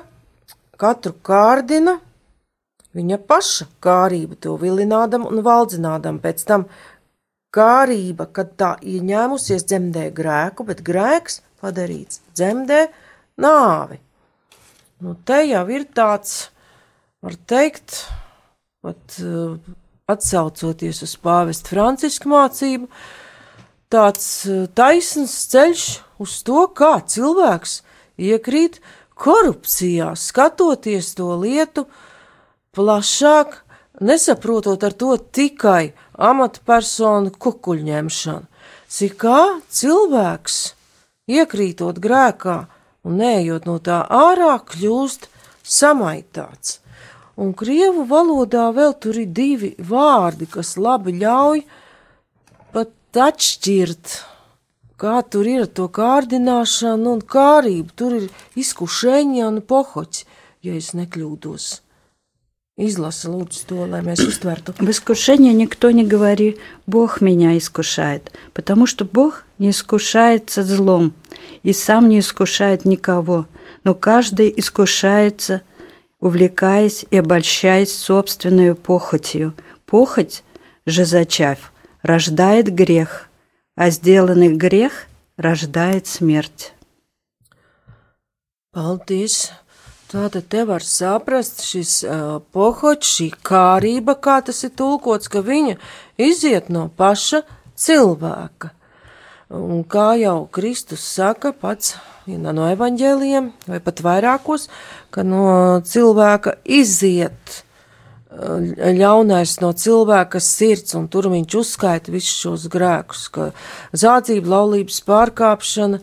katru 0.78 1.16
kārdina 1.26 1.96
viņa 2.94 3.18
paša 3.26 3.66
kārība, 3.82 4.36
to 4.38 4.54
vilinādam 4.60 5.26
un 5.28 5.42
valdzinādam, 5.46 6.20
pēc 6.22 6.44
tam 6.46 6.68
kārība, 7.54 8.28
kad 8.32 8.54
tā 8.60 8.74
ieņēmusies 8.84 9.64
dzemdē 9.68 10.08
grēku, 10.16 10.66
bet 10.68 10.82
grēks 10.86 11.40
padarīts 11.62 12.22
dzemdē 12.36 12.86
nāvi. 13.40 14.00
Nu, 15.02 15.14
te 15.24 15.42
jau 15.46 15.64
ir 15.70 15.86
tāds, 15.94 16.50
var 17.22 17.36
teikt, 17.48 18.02
pat 18.82 19.18
uh, 19.22 19.54
atsaucoties 20.10 21.04
uz 21.06 21.14
pāvestu 21.22 21.74
Francisku 21.74 22.30
mācību, 22.32 22.88
tāds 23.92 24.28
uh, 24.50 24.66
taisns 24.74 25.36
ceļš 25.52 25.86
uz 26.24 26.34
to, 26.46 26.66
kā 26.74 26.98
cilvēks 27.06 27.80
iekrīt 28.18 28.80
korupcijā, 29.18 30.12
skatoties 30.18 31.14
to 31.18 31.30
lietu 31.38 31.86
plašāk, 32.74 33.60
nesaprotot 34.00 34.84
ar 34.84 34.94
to 34.94 35.16
tikai 35.16 35.92
amatpersonu 36.14 37.32
kukuļņemšanu, 37.34 38.46
cik 38.88 39.16
kā 39.22 39.40
cilvēks, 39.68 40.58
iekrītot 41.28 42.00
grēkā 42.02 42.58
un 43.04 43.18
neejot 43.22 43.68
no 43.68 43.78
tā 43.82 44.02
ārā, 44.06 44.56
kļūst 44.70 45.28
samaitāts. 45.62 46.78
Un 47.38 47.52
krievu 47.54 48.02
valodā 48.10 48.66
vēl 48.74 48.96
tur 48.98 49.20
ir 49.20 49.28
divi 49.30 49.74
vārdi, 49.78 50.48
kas 50.50 50.74
labi 50.74 51.14
ļauj 51.20 51.62
pat 52.74 53.22
atšķirt 53.28 54.18
kā 54.98 55.20
tur 55.30 55.46
ir 55.46 55.66
to 55.70 55.86
kārdināšanu 55.94 57.14
un 57.16 57.22
kārību. 57.34 57.94
Tur 57.94 58.16
ir 58.18 58.26
izkušēņa 58.58 59.44
un 59.46 59.60
pohoķi, 59.62 60.26
ja 60.66 60.78
es 60.78 60.90
nekļūdos. 60.98 61.68
Изласа 62.80 63.28
лучше 63.28 63.66
то, 63.66 63.86
lai 63.90 64.04
mēs 64.06 64.22
uztvertu. 64.22 64.72
В 64.78 64.88
искушении 64.88 65.52
никто 65.52 65.90
не 65.90 66.06
говори, 66.06 66.58
Бог 66.86 67.20
меня 67.20 67.58
искушает, 67.58 68.30
потому 68.54 68.86
что 68.86 69.04
Бог 69.04 69.44
не 69.58 69.70
искушается 69.70 70.62
злом 70.62 71.12
и 71.64 71.72
сам 71.72 72.08
не 72.08 72.20
искушает 72.20 72.84
никого, 72.84 73.46
но 73.82 73.96
каждый 73.96 74.54
искушается, 74.56 75.62
увлекаясь 76.20 77.04
и 77.10 77.16
обольщаясь 77.16 77.92
собственной 77.92 78.76
похотью. 78.76 79.54
Похоть 79.84 80.44
же 80.86 81.04
зачав 81.04 81.72
рождает 82.02 82.72
грех, 82.72 83.28
а 83.74 83.90
сделанный 83.90 84.54
грех 84.54 85.06
рождает 85.36 86.06
смерть. 86.06 86.74
Paldies! 88.72 89.50
Tātad 90.08 90.46
te 90.48 90.62
var 90.64 90.80
saprast 90.80 91.60
šis 91.68 91.98
uh, 92.08 92.38
pohoķis, 92.56 93.10
šī 93.18 93.28
kārība, 93.44 94.14
kā 94.16 94.38
tas 94.46 94.62
ir 94.64 94.72
tulkots, 94.78 95.28
ka 95.28 95.42
viņa 95.44 95.76
iziet 96.16 96.70
no 96.72 96.86
paša 96.88 97.42
cilvēka. 97.76 98.72
Un 99.52 99.84
kā 99.84 100.14
jau 100.20 100.46
Kristus 100.52 101.04
saka 101.04 101.52
pats 101.52 101.98
vienā 102.24 102.52
no 102.56 102.66
evaņģēliem, 102.72 103.52
vai 103.68 103.80
pat 103.84 104.00
vairākos, 104.04 104.68
ka 105.12 105.24
no 105.24 105.80
cilvēka 105.84 106.56
iziet 106.64 107.62
ļaunais 108.28 109.58
no 109.62 109.72
cilvēka 109.72 110.40
sirds, 110.40 110.94
un 110.98 111.08
tur 111.08 111.30
viņš 111.32 111.56
uzskaita 111.62 112.12
visus 112.12 112.36
šos 112.44 112.66
grēkus, 112.72 113.28
ka 113.32 113.50
zādzība, 113.96 114.52
laulības 114.52 115.00
pārkāpšana 115.08 116.02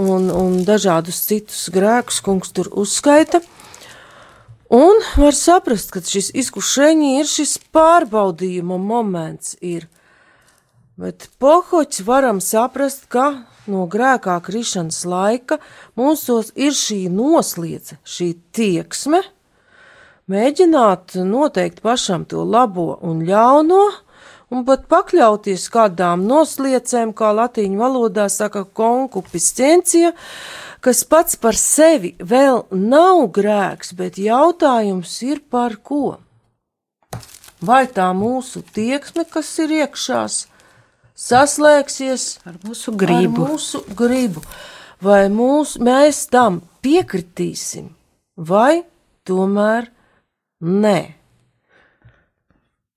un, 0.00 0.30
un 0.32 0.60
dažādus 0.64 1.20
citus 1.28 1.68
grēkus 1.72 2.20
kungs 2.24 2.52
tur 2.56 2.70
uzskaita. 2.72 3.42
Un 4.70 5.00
var 5.18 5.34
saprast, 5.34 5.90
ka 5.90 6.02
šis 6.06 6.30
izkušēņi 6.44 7.14
ir 7.18 7.26
šis 7.26 7.56
pārbaudījuma 7.74 8.78
moments 8.78 9.56
ir. 9.60 9.88
Bet 11.00 11.26
pohoķi 11.42 12.04
varam 12.06 12.38
saprast, 12.44 13.08
ka 13.10 13.48
no 13.70 13.86
grēkā 13.90 14.36
krišanas 14.46 15.02
laika 15.08 15.58
mūsos 15.98 16.52
ir 16.54 16.76
šī 16.76 17.08
nosliece, 17.10 17.98
šī 18.04 18.34
tieksme, 18.54 19.22
mēģināt 20.30 21.16
noteikt 21.26 21.82
pašam 21.82 22.26
to 22.30 22.44
labo 22.46 22.92
un 23.02 23.24
ļauno, 23.26 23.82
un 24.50 24.64
pat 24.66 24.86
pakļauties 24.90 25.68
kādām 25.72 26.24
nosliecēm, 26.28 27.14
kā 27.16 27.30
latīņu 27.36 27.78
valodā 27.80 28.26
saka 28.32 28.64
konkupiscencija, 28.64 30.12
kas 30.84 31.04
pats 31.04 31.38
par 31.40 31.58
sevi 31.58 32.14
vēl 32.18 32.64
nav 32.74 33.28
grēks, 33.36 33.94
bet 33.98 34.18
jautājums 34.18 35.14
ir 35.26 35.44
par 35.50 35.78
ko? 35.82 36.18
Vai 37.60 37.84
tā 37.92 38.08
mūsu 38.16 38.62
tieksme, 38.74 39.26
kas 39.28 39.52
ir 39.60 39.74
iekšās, 39.82 40.46
saslēgsies 41.12 42.26
ar 42.48 42.56
mūsu 42.64 42.94
gribu? 42.96 43.44
Ar 43.44 43.52
mūsu 43.52 43.82
gribu. 43.96 44.44
Vai 45.00 45.28
mūs, 45.32 45.78
mēs 45.80 46.26
tam 46.32 46.60
piekritīsim, 46.84 47.88
vai 48.36 48.82
tomēr 49.28 49.88
nē? 50.60 51.19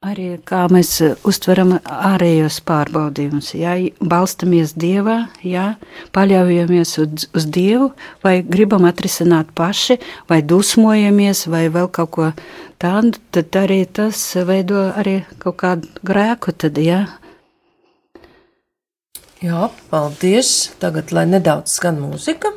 Arī 0.03 0.33
kā 0.43 0.65
mēs 0.67 0.97
uztveram 1.23 1.77
ārējos 1.79 2.57
pārbaudījumus, 2.67 3.53
ja 3.55 3.77
balstamies 4.03 4.73
Dievā, 4.75 5.29
ja 5.47 5.77
paļaujamies 6.15 6.91
uz, 6.99 7.27
uz 7.31 7.45
Dievu, 7.47 7.93
vai 8.25 8.41
gribam 8.43 8.83
atrisināt 8.89 9.53
paši, 9.55 10.01
vai 10.27 10.41
dusmojamies, 10.43 11.45
vai 11.47 11.69
vēl 11.71 11.87
kaut 11.95 12.11
ko 12.17 12.27
tādu, 12.83 13.15
tad 13.31 13.55
arī 13.61 13.85
tas 13.87 14.19
veido 14.43 14.89
arī 14.91 15.21
kaut 15.39 15.61
kādu 15.63 15.87
grēku. 16.03 16.51
Tad, 16.51 16.81
ja. 16.83 17.05
Jā, 19.39 19.69
paldies. 19.87 20.51
Tagad, 20.83 21.15
lai 21.15 21.29
nedaudz 21.31 21.79
skan 21.79 22.03
mūzika. 22.03 22.51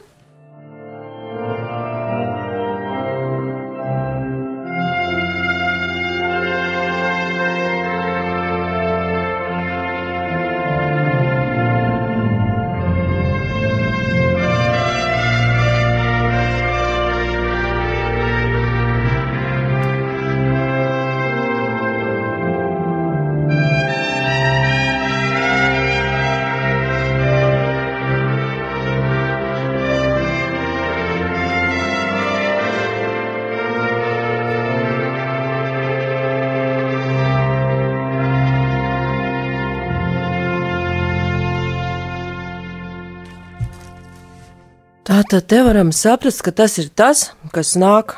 Tātad 45.07 45.45
te 45.47 45.61
varam 45.63 45.93
saprast, 45.95 46.41
ka 46.43 46.51
tas 46.51 46.73
ir 46.83 46.89
tas, 46.91 47.29
kas 47.55 47.77
nāk 47.79 48.17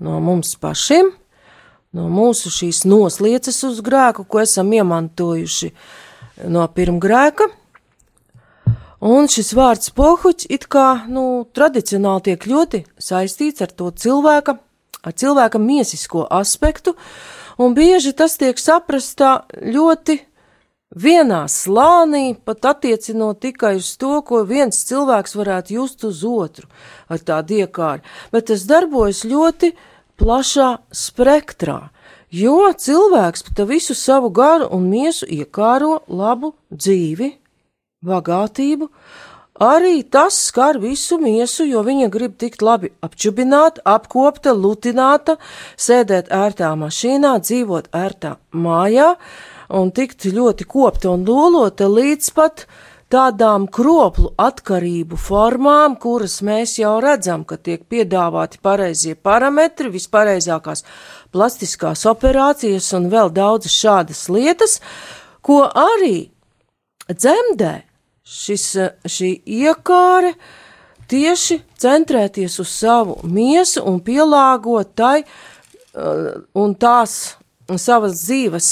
no 0.00 0.14
mums 0.24 0.54
pašiem, 0.56 1.10
no 1.92 2.06
mūsu 2.08 2.48
šīs 2.48 2.86
noslieces 2.88 3.58
uz 3.68 3.82
grēku, 3.84 4.24
ko 4.24 4.40
esam 4.40 4.70
iemantojuši 4.72 5.68
no 6.48 6.64
pirmgrēka. 6.72 7.50
Un 9.04 9.28
šis 9.28 9.52
vārds 9.52 9.92
pohuķis 9.92 10.48
it 10.56 10.64
kā, 10.72 11.02
nu, 11.12 11.44
tradicionāli 11.52 12.30
tiek 12.30 12.48
ļoti 12.48 12.86
saistīts 12.96 13.60
ar 13.60 13.76
to 13.76 13.90
cilvēka, 13.92 14.56
ar 15.04 15.12
cilvēka 15.12 15.60
miesisko 15.60 16.24
aspektu, 16.40 16.96
un 17.60 17.76
bieži 17.76 18.16
tas 18.16 18.40
tiek 18.40 18.56
saprastā 18.56 19.42
ļoti 19.60 20.22
vienā 20.96 21.44
slānī, 21.48 22.34
pat 22.44 22.66
attiecinot 22.74 23.40
tikai 23.40 23.76
uz 23.78 23.94
to, 24.00 24.20
ko 24.26 24.42
viens 24.44 24.82
cilvēks 24.88 25.36
varētu 25.38 25.76
just 25.78 26.04
uz 26.04 26.24
otru 26.24 26.66
ar 27.08 27.18
tādu 27.18 27.62
iekāru, 27.62 28.02
bet 28.32 28.50
tas 28.50 28.66
darbojas 28.66 29.24
ļoti 29.24 29.72
plašā 30.20 30.70
spektrā, 30.90 31.90
jo 32.30 32.72
cilvēks 32.74 33.48
pa 33.50 33.64
visu 33.64 33.94
savu 33.94 34.30
garu 34.30 34.68
un 34.74 34.90
miesu 34.90 35.26
iekāro 35.26 36.00
labu 36.08 36.54
dzīvi, 36.70 37.34
bagātību, 38.04 38.90
Arī 39.60 39.98
tas 40.08 40.38
skar 40.48 40.78
visu 40.80 41.18
miesu, 41.20 41.66
jo 41.68 41.82
viņa 41.84 42.06
grib 42.08 42.38
tikt 42.40 42.62
labi 42.64 42.88
apčubināta, 43.04 43.82
apkopta, 43.84 44.54
lutināta, 44.56 45.34
sēdēt 45.76 46.30
ērtā 46.32 46.70
mašīnā, 46.80 47.34
dzīvot 47.44 47.90
ērtā 47.92 48.38
mājā, 48.56 49.10
un 49.70 49.90
tikt 49.94 50.26
ļoti 50.34 50.66
kopta 50.68 51.12
un 51.14 51.24
lolota 51.26 51.88
līdz 51.90 52.30
pat 52.34 52.64
tādām 53.10 53.66
kroplu 53.70 54.30
atkarību 54.38 55.18
formām, 55.18 55.96
kuras 55.98 56.38
mēs 56.46 56.76
jau 56.78 56.96
redzam, 57.02 57.42
ka 57.44 57.58
tiek 57.58 57.82
piedāvāti 57.90 58.60
pareizie 58.62 59.16
parametri, 59.18 59.90
vispareizākās 59.90 60.84
plastiskās 61.34 62.06
operācijas 62.10 62.92
un 62.98 63.10
vēl 63.10 63.32
daudzas 63.34 63.74
šādas 63.74 64.26
lietas, 64.30 64.78
ko 65.42 65.64
arī 65.66 66.30
dzemdē 67.10 67.74
šis, 68.22 68.66
šī 69.10 69.30
iekāre 69.42 70.34
tieši 71.10 71.58
centrēties 71.80 72.60
uz 72.62 72.70
savu 72.70 73.18
miesu 73.26 73.82
un 73.90 73.98
pielāgot 74.06 74.94
tai 74.94 75.24
uh, 75.24 76.38
un 76.54 76.76
tās 76.78 77.16
savas 77.78 78.22
dzīves 78.22 78.70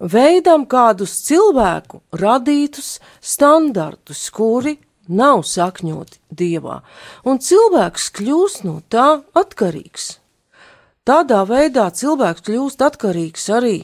veidam 0.00 0.66
kādus 0.66 1.16
cilvēku 1.26 2.02
radītus 2.12 2.98
standartus, 3.20 4.28
kuri 4.30 4.78
nav 5.08 5.42
sakņoti 5.48 6.20
dievā, 6.30 6.80
un 7.24 7.40
cilvēks 7.40 8.10
kļūst 8.18 8.64
no 8.68 8.80
tā 8.92 9.22
atkarīgs. 9.38 10.18
Tādā 11.08 11.44
veidā 11.48 11.88
cilvēks 11.88 12.44
kļūst 12.44 12.82
atkarīgs 12.84 13.48
arī 13.56 13.78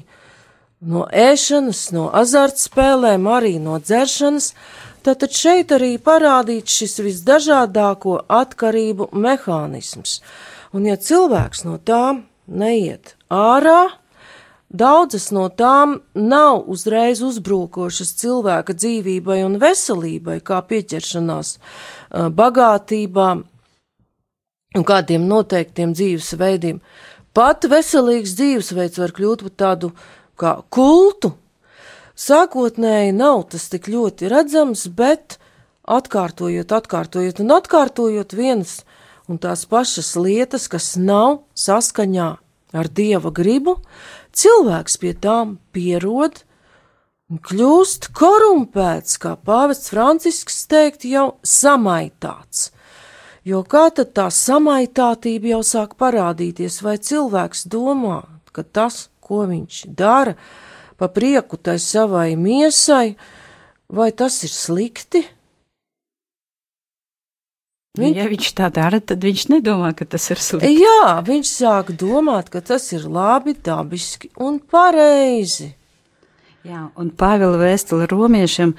no 0.84 1.06
ēšanas, 1.08 1.86
no 1.96 2.10
azartspēlēm, 2.12 3.24
arī 3.24 3.56
no 3.62 3.78
dzeršanas, 3.80 4.52
tātad 5.04 5.32
šeit 5.32 5.72
arī 5.72 5.94
parādīts 5.96 6.76
šis 6.82 6.98
visdažādāko 7.06 8.18
atkarību 8.28 9.08
mehānisms. 9.16 10.20
Un 10.76 10.90
ja 10.90 10.98
cilvēks 11.00 11.64
no 11.64 11.78
tām 11.78 12.26
neiet 12.44 13.14
ārā, 13.32 13.94
Daudzas 14.74 15.28
no 15.30 15.46
tām 15.54 16.00
nav 16.18 16.64
uzreiz 16.66 17.20
uzbrukošas 17.22 18.08
cilvēka 18.18 18.74
dzīvībai 18.74 19.44
un 19.46 19.60
veselībai, 19.62 20.40
kā 20.42 20.58
pieķeršanās 20.66 21.52
bagātībām 22.10 23.44
un 24.74 24.86
kādiem 24.88 25.28
noteiktiem 25.30 25.94
dzīvesveidiem. 25.94 26.80
Pat 27.34 27.66
veselīgs 27.70 28.34
dzīvesveids 28.38 28.98
var 28.98 29.14
kļūt 29.14 29.46
par 29.46 29.54
tādu 29.62 29.92
kā 30.38 30.56
kultu. 30.74 31.36
Sākotnēji 32.18 33.14
nav 33.14 33.46
tas 33.54 33.68
tik 33.70 33.86
ļoti 33.90 34.30
redzams, 34.30 34.88
bet 34.90 35.38
atkārtojot, 35.86 36.74
atkārtojot 36.74 37.42
un 37.42 37.54
atkārtojot 37.60 38.34
vienas 38.34 38.80
un 39.30 39.38
tās 39.38 39.64
pašas 39.70 40.16
lietas, 40.18 40.66
kas 40.70 40.94
nav 40.98 41.44
saskaņā 41.58 42.28
ar 42.74 42.90
dieva 42.90 43.30
gribu, 43.34 43.78
cilvēks 44.34 44.98
pie 45.00 45.14
tām 45.14 45.56
pierod 45.74 46.42
un 47.30 47.40
kļūst 47.40 48.10
korumpēts, 48.16 49.18
kā 49.22 49.34
pāvests 49.40 49.92
Francisks 49.92 50.64
teikt, 50.70 51.06
jau 51.08 51.36
samaitāts. 51.40 52.70
Jo 53.44 53.60
kā 53.68 53.90
tad 53.92 54.14
tā 54.16 54.30
samaitātība 54.32 55.52
jau 55.54 55.62
sāk 55.66 55.98
parādīties, 56.00 56.80
vai 56.84 56.96
cilvēks 56.96 57.66
domā, 57.68 58.22
ka 58.56 58.64
tas, 58.64 59.08
ko 59.20 59.44
viņš 59.50 59.84
dara, 59.96 60.36
pa 60.96 61.10
prieku 61.12 61.58
tai 61.60 61.76
savai 61.82 62.36
miesai, 62.40 63.16
vai 63.88 64.10
tas 64.16 64.40
ir 64.46 64.52
slikti? 64.52 65.24
Viņš, 67.94 68.16
ja 68.18 68.24
viņš 68.26 68.46
tā 68.58 68.68
dara, 68.74 68.98
tad 68.98 69.22
viņš 69.22 69.42
nedomā, 69.52 69.92
ka 69.94 70.02
tas 70.10 70.24
ir 70.34 70.40
slikti. 70.42 70.72
Jā, 70.82 71.20
viņš 71.22 71.46
sāk 71.46 71.92
domāt, 71.94 72.48
ka 72.50 72.58
tas 72.58 72.88
ir 72.90 73.04
labi, 73.06 73.54
dabiski 73.54 74.32
un 74.34 74.56
pareizi. 74.58 75.68
Jā, 76.66 76.88
un 76.98 77.12
Pāvila 77.14 77.60
vēstule 77.60 78.08
romiešiem 78.10 78.72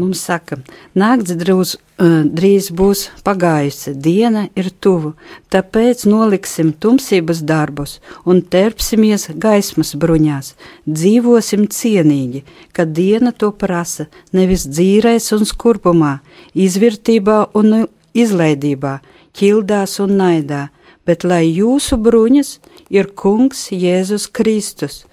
mums 0.00 0.22
saka, 0.24 0.56
nakts 0.96 1.34
drūz, 1.36 1.74
drīz 1.98 2.70
būs 2.74 3.02
pagājusi, 3.26 3.92
diena 4.00 4.46
ir 4.56 4.70
tuvu, 4.82 5.12
tāpēc 5.52 6.06
noliksim 6.08 6.72
tumsības 6.72 7.42
darbus 7.44 7.98
un 8.24 8.40
terpsimies 8.40 9.28
gaismas 9.44 9.92
bruņās, 9.92 10.54
dzīvosim 10.88 11.66
cienīgi, 11.68 12.46
kad 12.72 12.96
diena 12.96 13.34
to 13.36 13.52
prasa, 13.52 14.08
nevis 14.32 14.64
dzīrēs 14.70 15.28
un 15.36 15.44
skurpumā, 15.52 16.14
izvirtībā 16.54 17.40
un 17.58 17.84
izlaidībā, 18.14 18.98
ķildās 19.36 19.98
un 20.04 20.16
naidā, 20.20 20.68
bet 21.04 21.24
lai 21.26 21.44
jūsu 21.50 21.98
bruņas 22.00 22.58
ir 22.94 23.10
Kungs 23.18 23.68
Jēzus 23.74 24.28
Kristus, 24.32 25.04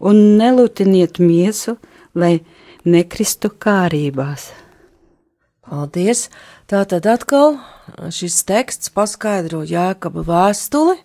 un 0.00 0.38
nelutiniet 0.38 1.18
miesu, 1.18 1.76
lai 2.14 2.40
nekristu 2.84 3.50
kārībās. 3.50 4.50
Paldies! 5.66 6.28
Tātad 6.70 7.06
atkal 7.10 7.56
šis 8.14 8.40
teksts 8.46 8.92
paskaidro 8.94 9.64
Jēkaba 9.66 10.22
vēstuli 10.26 10.96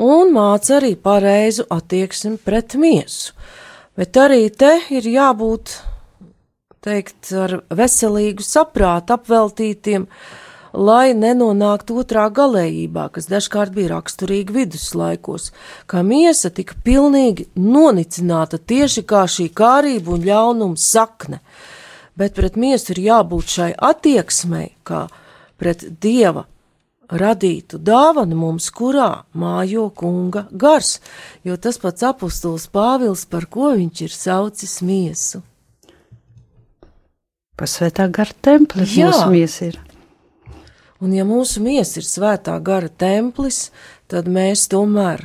un 0.00 0.32
māca 0.34 0.78
arī 0.78 0.94
pareizu 1.00 1.66
attieksmi 1.72 2.36
pret 2.44 2.76
miesu. 2.80 3.32
Bet 3.96 4.16
arī 4.18 4.48
te 4.50 4.72
ir 4.90 5.06
jābūt, 5.06 5.76
teikt, 6.84 7.30
ar 7.32 7.60
veselīgu 7.70 8.44
saprātu 8.44 9.14
apveltītiem, 9.14 10.08
lai 10.74 11.14
nenonāktu 11.14 11.98
otrā 12.02 12.26
galējībā, 12.34 13.08
kas 13.14 13.28
dažkārt 13.30 13.74
bija 13.74 13.94
raksturīga 13.94 14.54
viduslaikos, 14.58 15.52
kā 15.86 16.02
miesa 16.06 16.50
tika 16.50 16.76
pilnīgi 16.84 17.46
nonicināta 17.54 18.58
tieši 18.58 19.04
kā 19.06 19.24
šī 19.30 19.48
kārība 19.54 20.16
un 20.16 20.26
ļaunums 20.26 20.88
sakne. 20.94 21.40
Bet 22.18 22.34
pret 22.34 22.58
miesu 22.58 22.94
ir 22.94 23.04
jābūt 23.08 23.54
šai 23.56 23.70
attieksmei, 23.74 24.74
kā 24.86 25.06
pret 25.58 25.86
dieva 26.02 26.44
radītu 27.10 27.78
dāvanu 27.78 28.36
mums, 28.38 28.68
kurā 28.74 29.24
mājo 29.34 29.88
kunga 29.94 30.46
gars, 30.50 30.98
jo 31.44 31.56
tas 31.56 31.78
pats 31.78 32.06
apustulis 32.06 32.68
Pāvils, 32.70 33.26
par 33.28 33.46
ko 33.46 33.74
viņš 33.74 34.06
ir 34.06 34.14
saucis 34.14 34.78
miesu. 34.82 35.42
Pasvētā 37.54 38.08
gara 38.10 38.34
templis 38.42 38.96
Jā. 38.98 39.12
mūsu 39.12 39.26
miesa 39.30 39.68
ir. 39.70 39.78
Un 41.04 41.12
ja 41.12 41.26
mūsu 41.28 41.60
miesa 41.60 42.00
ir 42.00 42.06
svētā 42.08 42.54
gara 42.64 42.88
templis, 42.88 43.68
tad 44.08 44.30
mēs 44.30 44.64
tomēr, 44.72 45.20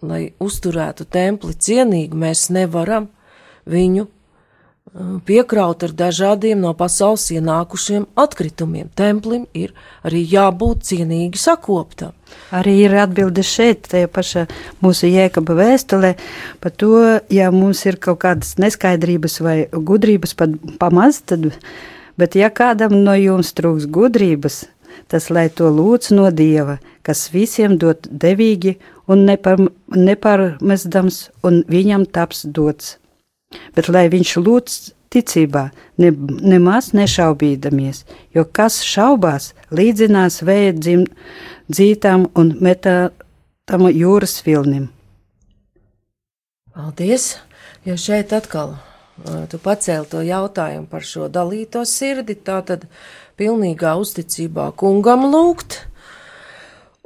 lai 0.00 0.30
uzturētu 0.40 1.04
templi 1.04 1.52
cienīgi, 1.52 2.16
mēs 2.16 2.46
nevaram 2.54 3.10
viņu 3.68 4.06
uh, 4.06 5.18
piekraut 5.28 5.84
ar 5.84 5.92
dažādiem 5.96 6.62
no 6.64 6.72
pasaules 6.78 7.26
ienākušiem 7.34 8.08
atkritumiem. 8.24 8.88
Templim 8.96 9.44
ir 9.52 9.74
arī 10.00 10.22
jābūt 10.32 10.88
cienīgi 10.88 11.42
sakoptam. 11.44 12.16
Arī 12.54 12.78
ir 12.86 12.96
atbilde 13.02 13.44
šeit, 13.44 13.84
tajā 13.90 14.08
pašā 14.08 14.48
mūsu 14.80 15.12
jēkaba 15.12 15.60
vēstulē, 15.60 16.16
par 16.62 16.72
to, 16.72 16.96
ja 17.28 17.52
mums 17.52 17.84
ir 17.84 18.00
kaut 18.00 18.22
kādas 18.24 18.56
neskaidrības 18.62 19.40
vai 19.44 19.56
gudrības 19.74 20.38
pat 20.40 20.56
pamaz, 20.80 21.20
tad, 21.26 21.50
bet 22.20 22.36
ja 22.36 22.50
kādam 22.52 23.00
no 23.04 23.16
jums 23.16 23.54
trūks 23.56 23.88
gudrības, 23.90 24.62
tas 25.10 25.30
lai 25.32 25.48
to 25.48 25.70
lūdz 25.72 26.12
no 26.14 26.28
Dieva, 26.30 26.78
kas 27.06 27.28
visiem 27.32 27.78
dod 27.80 28.06
devīgi 28.10 28.76
un 29.10 29.24
nepar, 29.26 29.60
neparmestams, 29.96 31.28
un 31.46 31.62
viņam 31.70 32.06
taps 32.06 32.44
dots. 32.44 32.96
Bet 33.74 33.88
lai 33.90 34.06
viņš 34.12 34.36
lūdz 34.38 34.76
ticībā, 35.10 35.64
ne, 35.98 36.12
nemaz 36.52 36.92
nešaubīdamies, 36.94 38.04
jo 38.36 38.44
kas 38.46 38.78
šaubās, 38.86 39.50
līdzinās 39.74 40.42
vēja 40.46 40.76
dzim, 40.78 41.04
dzītām 41.72 42.28
un 42.38 42.54
metātam 42.62 43.88
jūras 43.90 44.38
vilnim. 44.46 44.90
Paldies! 46.74 47.32
Jo 47.88 47.96
šeit 47.96 48.34
atkal 48.36 48.76
tu 49.50 49.58
pacēli 49.62 50.08
to 50.10 50.22
jautājumu 50.24 50.88
par 50.90 51.04
šo 51.06 51.28
dalīto 51.32 51.84
sirdi, 51.88 52.36
tā 52.36 52.60
tad 52.66 52.86
pilnīgā 53.40 53.94
uzticībā 54.00 54.70
kungam 54.80 55.26
lūgt. 55.32 55.82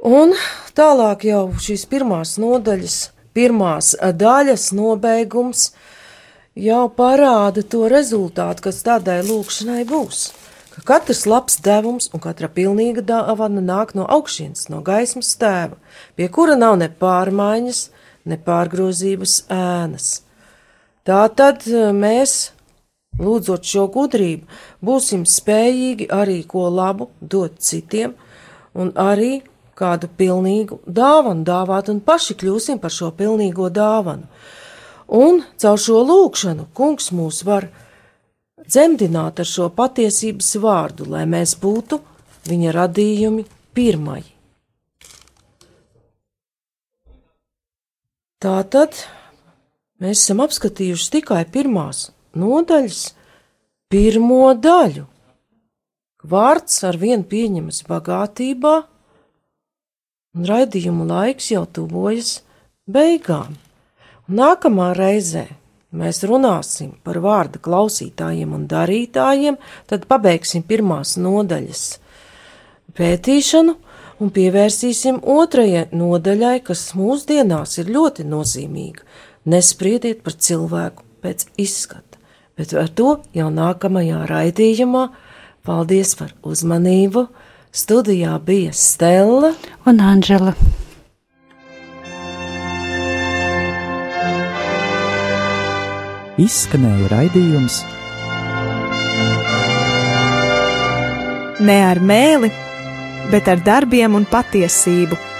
Un 0.05 0.35
tālāk 0.77 1.25
jau 1.25 1.49
šīs 1.57 1.85
pirmās 1.89 2.35
nodaļas, 2.41 2.97
pirmās 3.35 3.95
daļas 3.95 4.71
nobeigums 4.75 5.69
jau 6.55 6.85
parāda 6.91 7.63
to 7.63 7.87
rezultātu, 7.91 8.67
kas 8.67 8.83
tādai 8.85 9.21
lūkšanai 9.25 9.83
būs. 9.89 10.27
Ka 10.75 10.83
katrs 10.83 11.23
labs 11.23 11.61
devums 11.63 12.09
un 12.11 12.19
katra 12.19 12.49
pilnīga 12.51 12.99
dāvana 13.07 13.63
nāk 13.63 13.95
no 13.95 14.03
augšienes, 14.11 14.67
no 14.67 14.81
gaismas 14.83 15.31
tēva, 15.39 15.79
pie 16.19 16.27
kura 16.27 16.57
nav 16.59 16.75
ne 16.81 16.89
pārmaiņas, 16.91 17.81
ne 18.27 18.37
pārgrozības 18.43 19.45
ēnas. 19.55 20.24
Tā 21.05 21.25
tad 21.37 21.65
eh, 21.69 21.91
mēs, 21.93 22.51
lūdzot 23.21 23.67
šo 23.69 23.85
gudrību, 23.93 24.47
būsim 24.85 25.25
spējīgi 25.29 26.09
arī 26.11 26.39
ko 26.49 26.65
labu 26.73 27.11
dot 27.21 27.59
citiem, 27.61 28.15
un 28.73 28.89
arī 28.97 29.43
kādu 29.77 30.09
pilnīgu 30.17 30.79
dāvanu 30.87 31.45
dāvāt, 31.45 31.91
un 31.91 32.01
paši 32.01 32.35
kļūsim 32.41 32.81
par 32.81 32.93
šo 32.95 33.11
pilnīgo 33.15 33.69
dāvanu. 33.69 34.25
Un 35.05 35.43
caur 35.61 35.77
šo 35.77 36.01
lūkšanu 36.09 36.71
kungs 36.73 37.11
mūs 37.13 37.43
var 37.45 37.67
dzemdināt 38.65 39.43
ar 39.43 39.49
šo 39.49 39.69
patiesības 39.77 40.55
vārdu, 40.63 41.05
lai 41.11 41.27
mēs 41.29 41.53
būtu 41.61 41.99
viņa 42.49 42.73
radījumi 42.73 43.45
pirmai. 43.77 44.23
Tātad 48.41 48.97
mēs 50.03 50.23
esam 50.23 50.43
apskatījuši 50.45 51.11
tikai 51.17 51.43
pirmās 51.51 52.09
nodaļas, 52.35 53.01
pirmo 53.91 54.53
daļu. 54.59 55.05
Vārds 56.25 56.79
ar 56.87 56.97
vienu 56.97 57.23
pieņemas 57.29 57.83
bagātībā, 57.85 58.75
un 60.35 60.47
raidījuma 60.49 61.05
laiks 61.11 61.51
jau 61.53 61.63
tuvojas 61.69 62.39
beigām. 62.89 63.53
Un 64.25 64.39
nākamā 64.41 64.89
reizē 64.97 65.45
mēs 65.95 66.23
runāsim 66.27 66.95
par 67.05 67.21
vārda 67.23 67.61
klausītājiem 67.61 68.55
un 68.57 68.65
darītājiem, 68.67 69.59
tad 69.85 70.09
pabeigsim 70.09 70.65
pirmās 70.65 71.15
nodaļas 71.21 71.85
pētīšanu 72.97 73.75
un 74.23 74.31
pievērsīsim 74.31 75.21
otrajai 75.21 75.87
nodaļai, 75.95 76.57
kas 76.65 76.87
mūsdienās 76.97 77.77
ir 77.81 77.91
ļoti 77.95 78.25
nozīmīga. 78.27 79.03
Nespriediet 79.45 80.23
par 80.25 80.33
cilvēku 80.41 81.03
pēc 81.21 81.45
izskata, 81.61 82.17
bet 82.57 82.71
ar 82.73 82.89
to 82.89 83.19
jau 83.37 83.51
nākamajā 83.53 84.23
raidījumā. 84.31 85.09
Paldies 85.65 86.15
par 86.17 86.33
uzmanību! 86.41 87.27
Studijā 87.75 88.37
bija 88.39 88.71
Stela 88.73 89.51
Un 89.85 89.99
Anžela. 90.01 90.55
Izskanēja 96.41 97.11
raidījums 97.11 97.83
Ne 101.65 101.77
ar 101.85 102.01
mēli, 102.03 102.49
bet 103.31 103.47
ar 103.51 103.61
darbiem 103.63 104.17
un 104.17 104.25
patiesību 104.27 105.34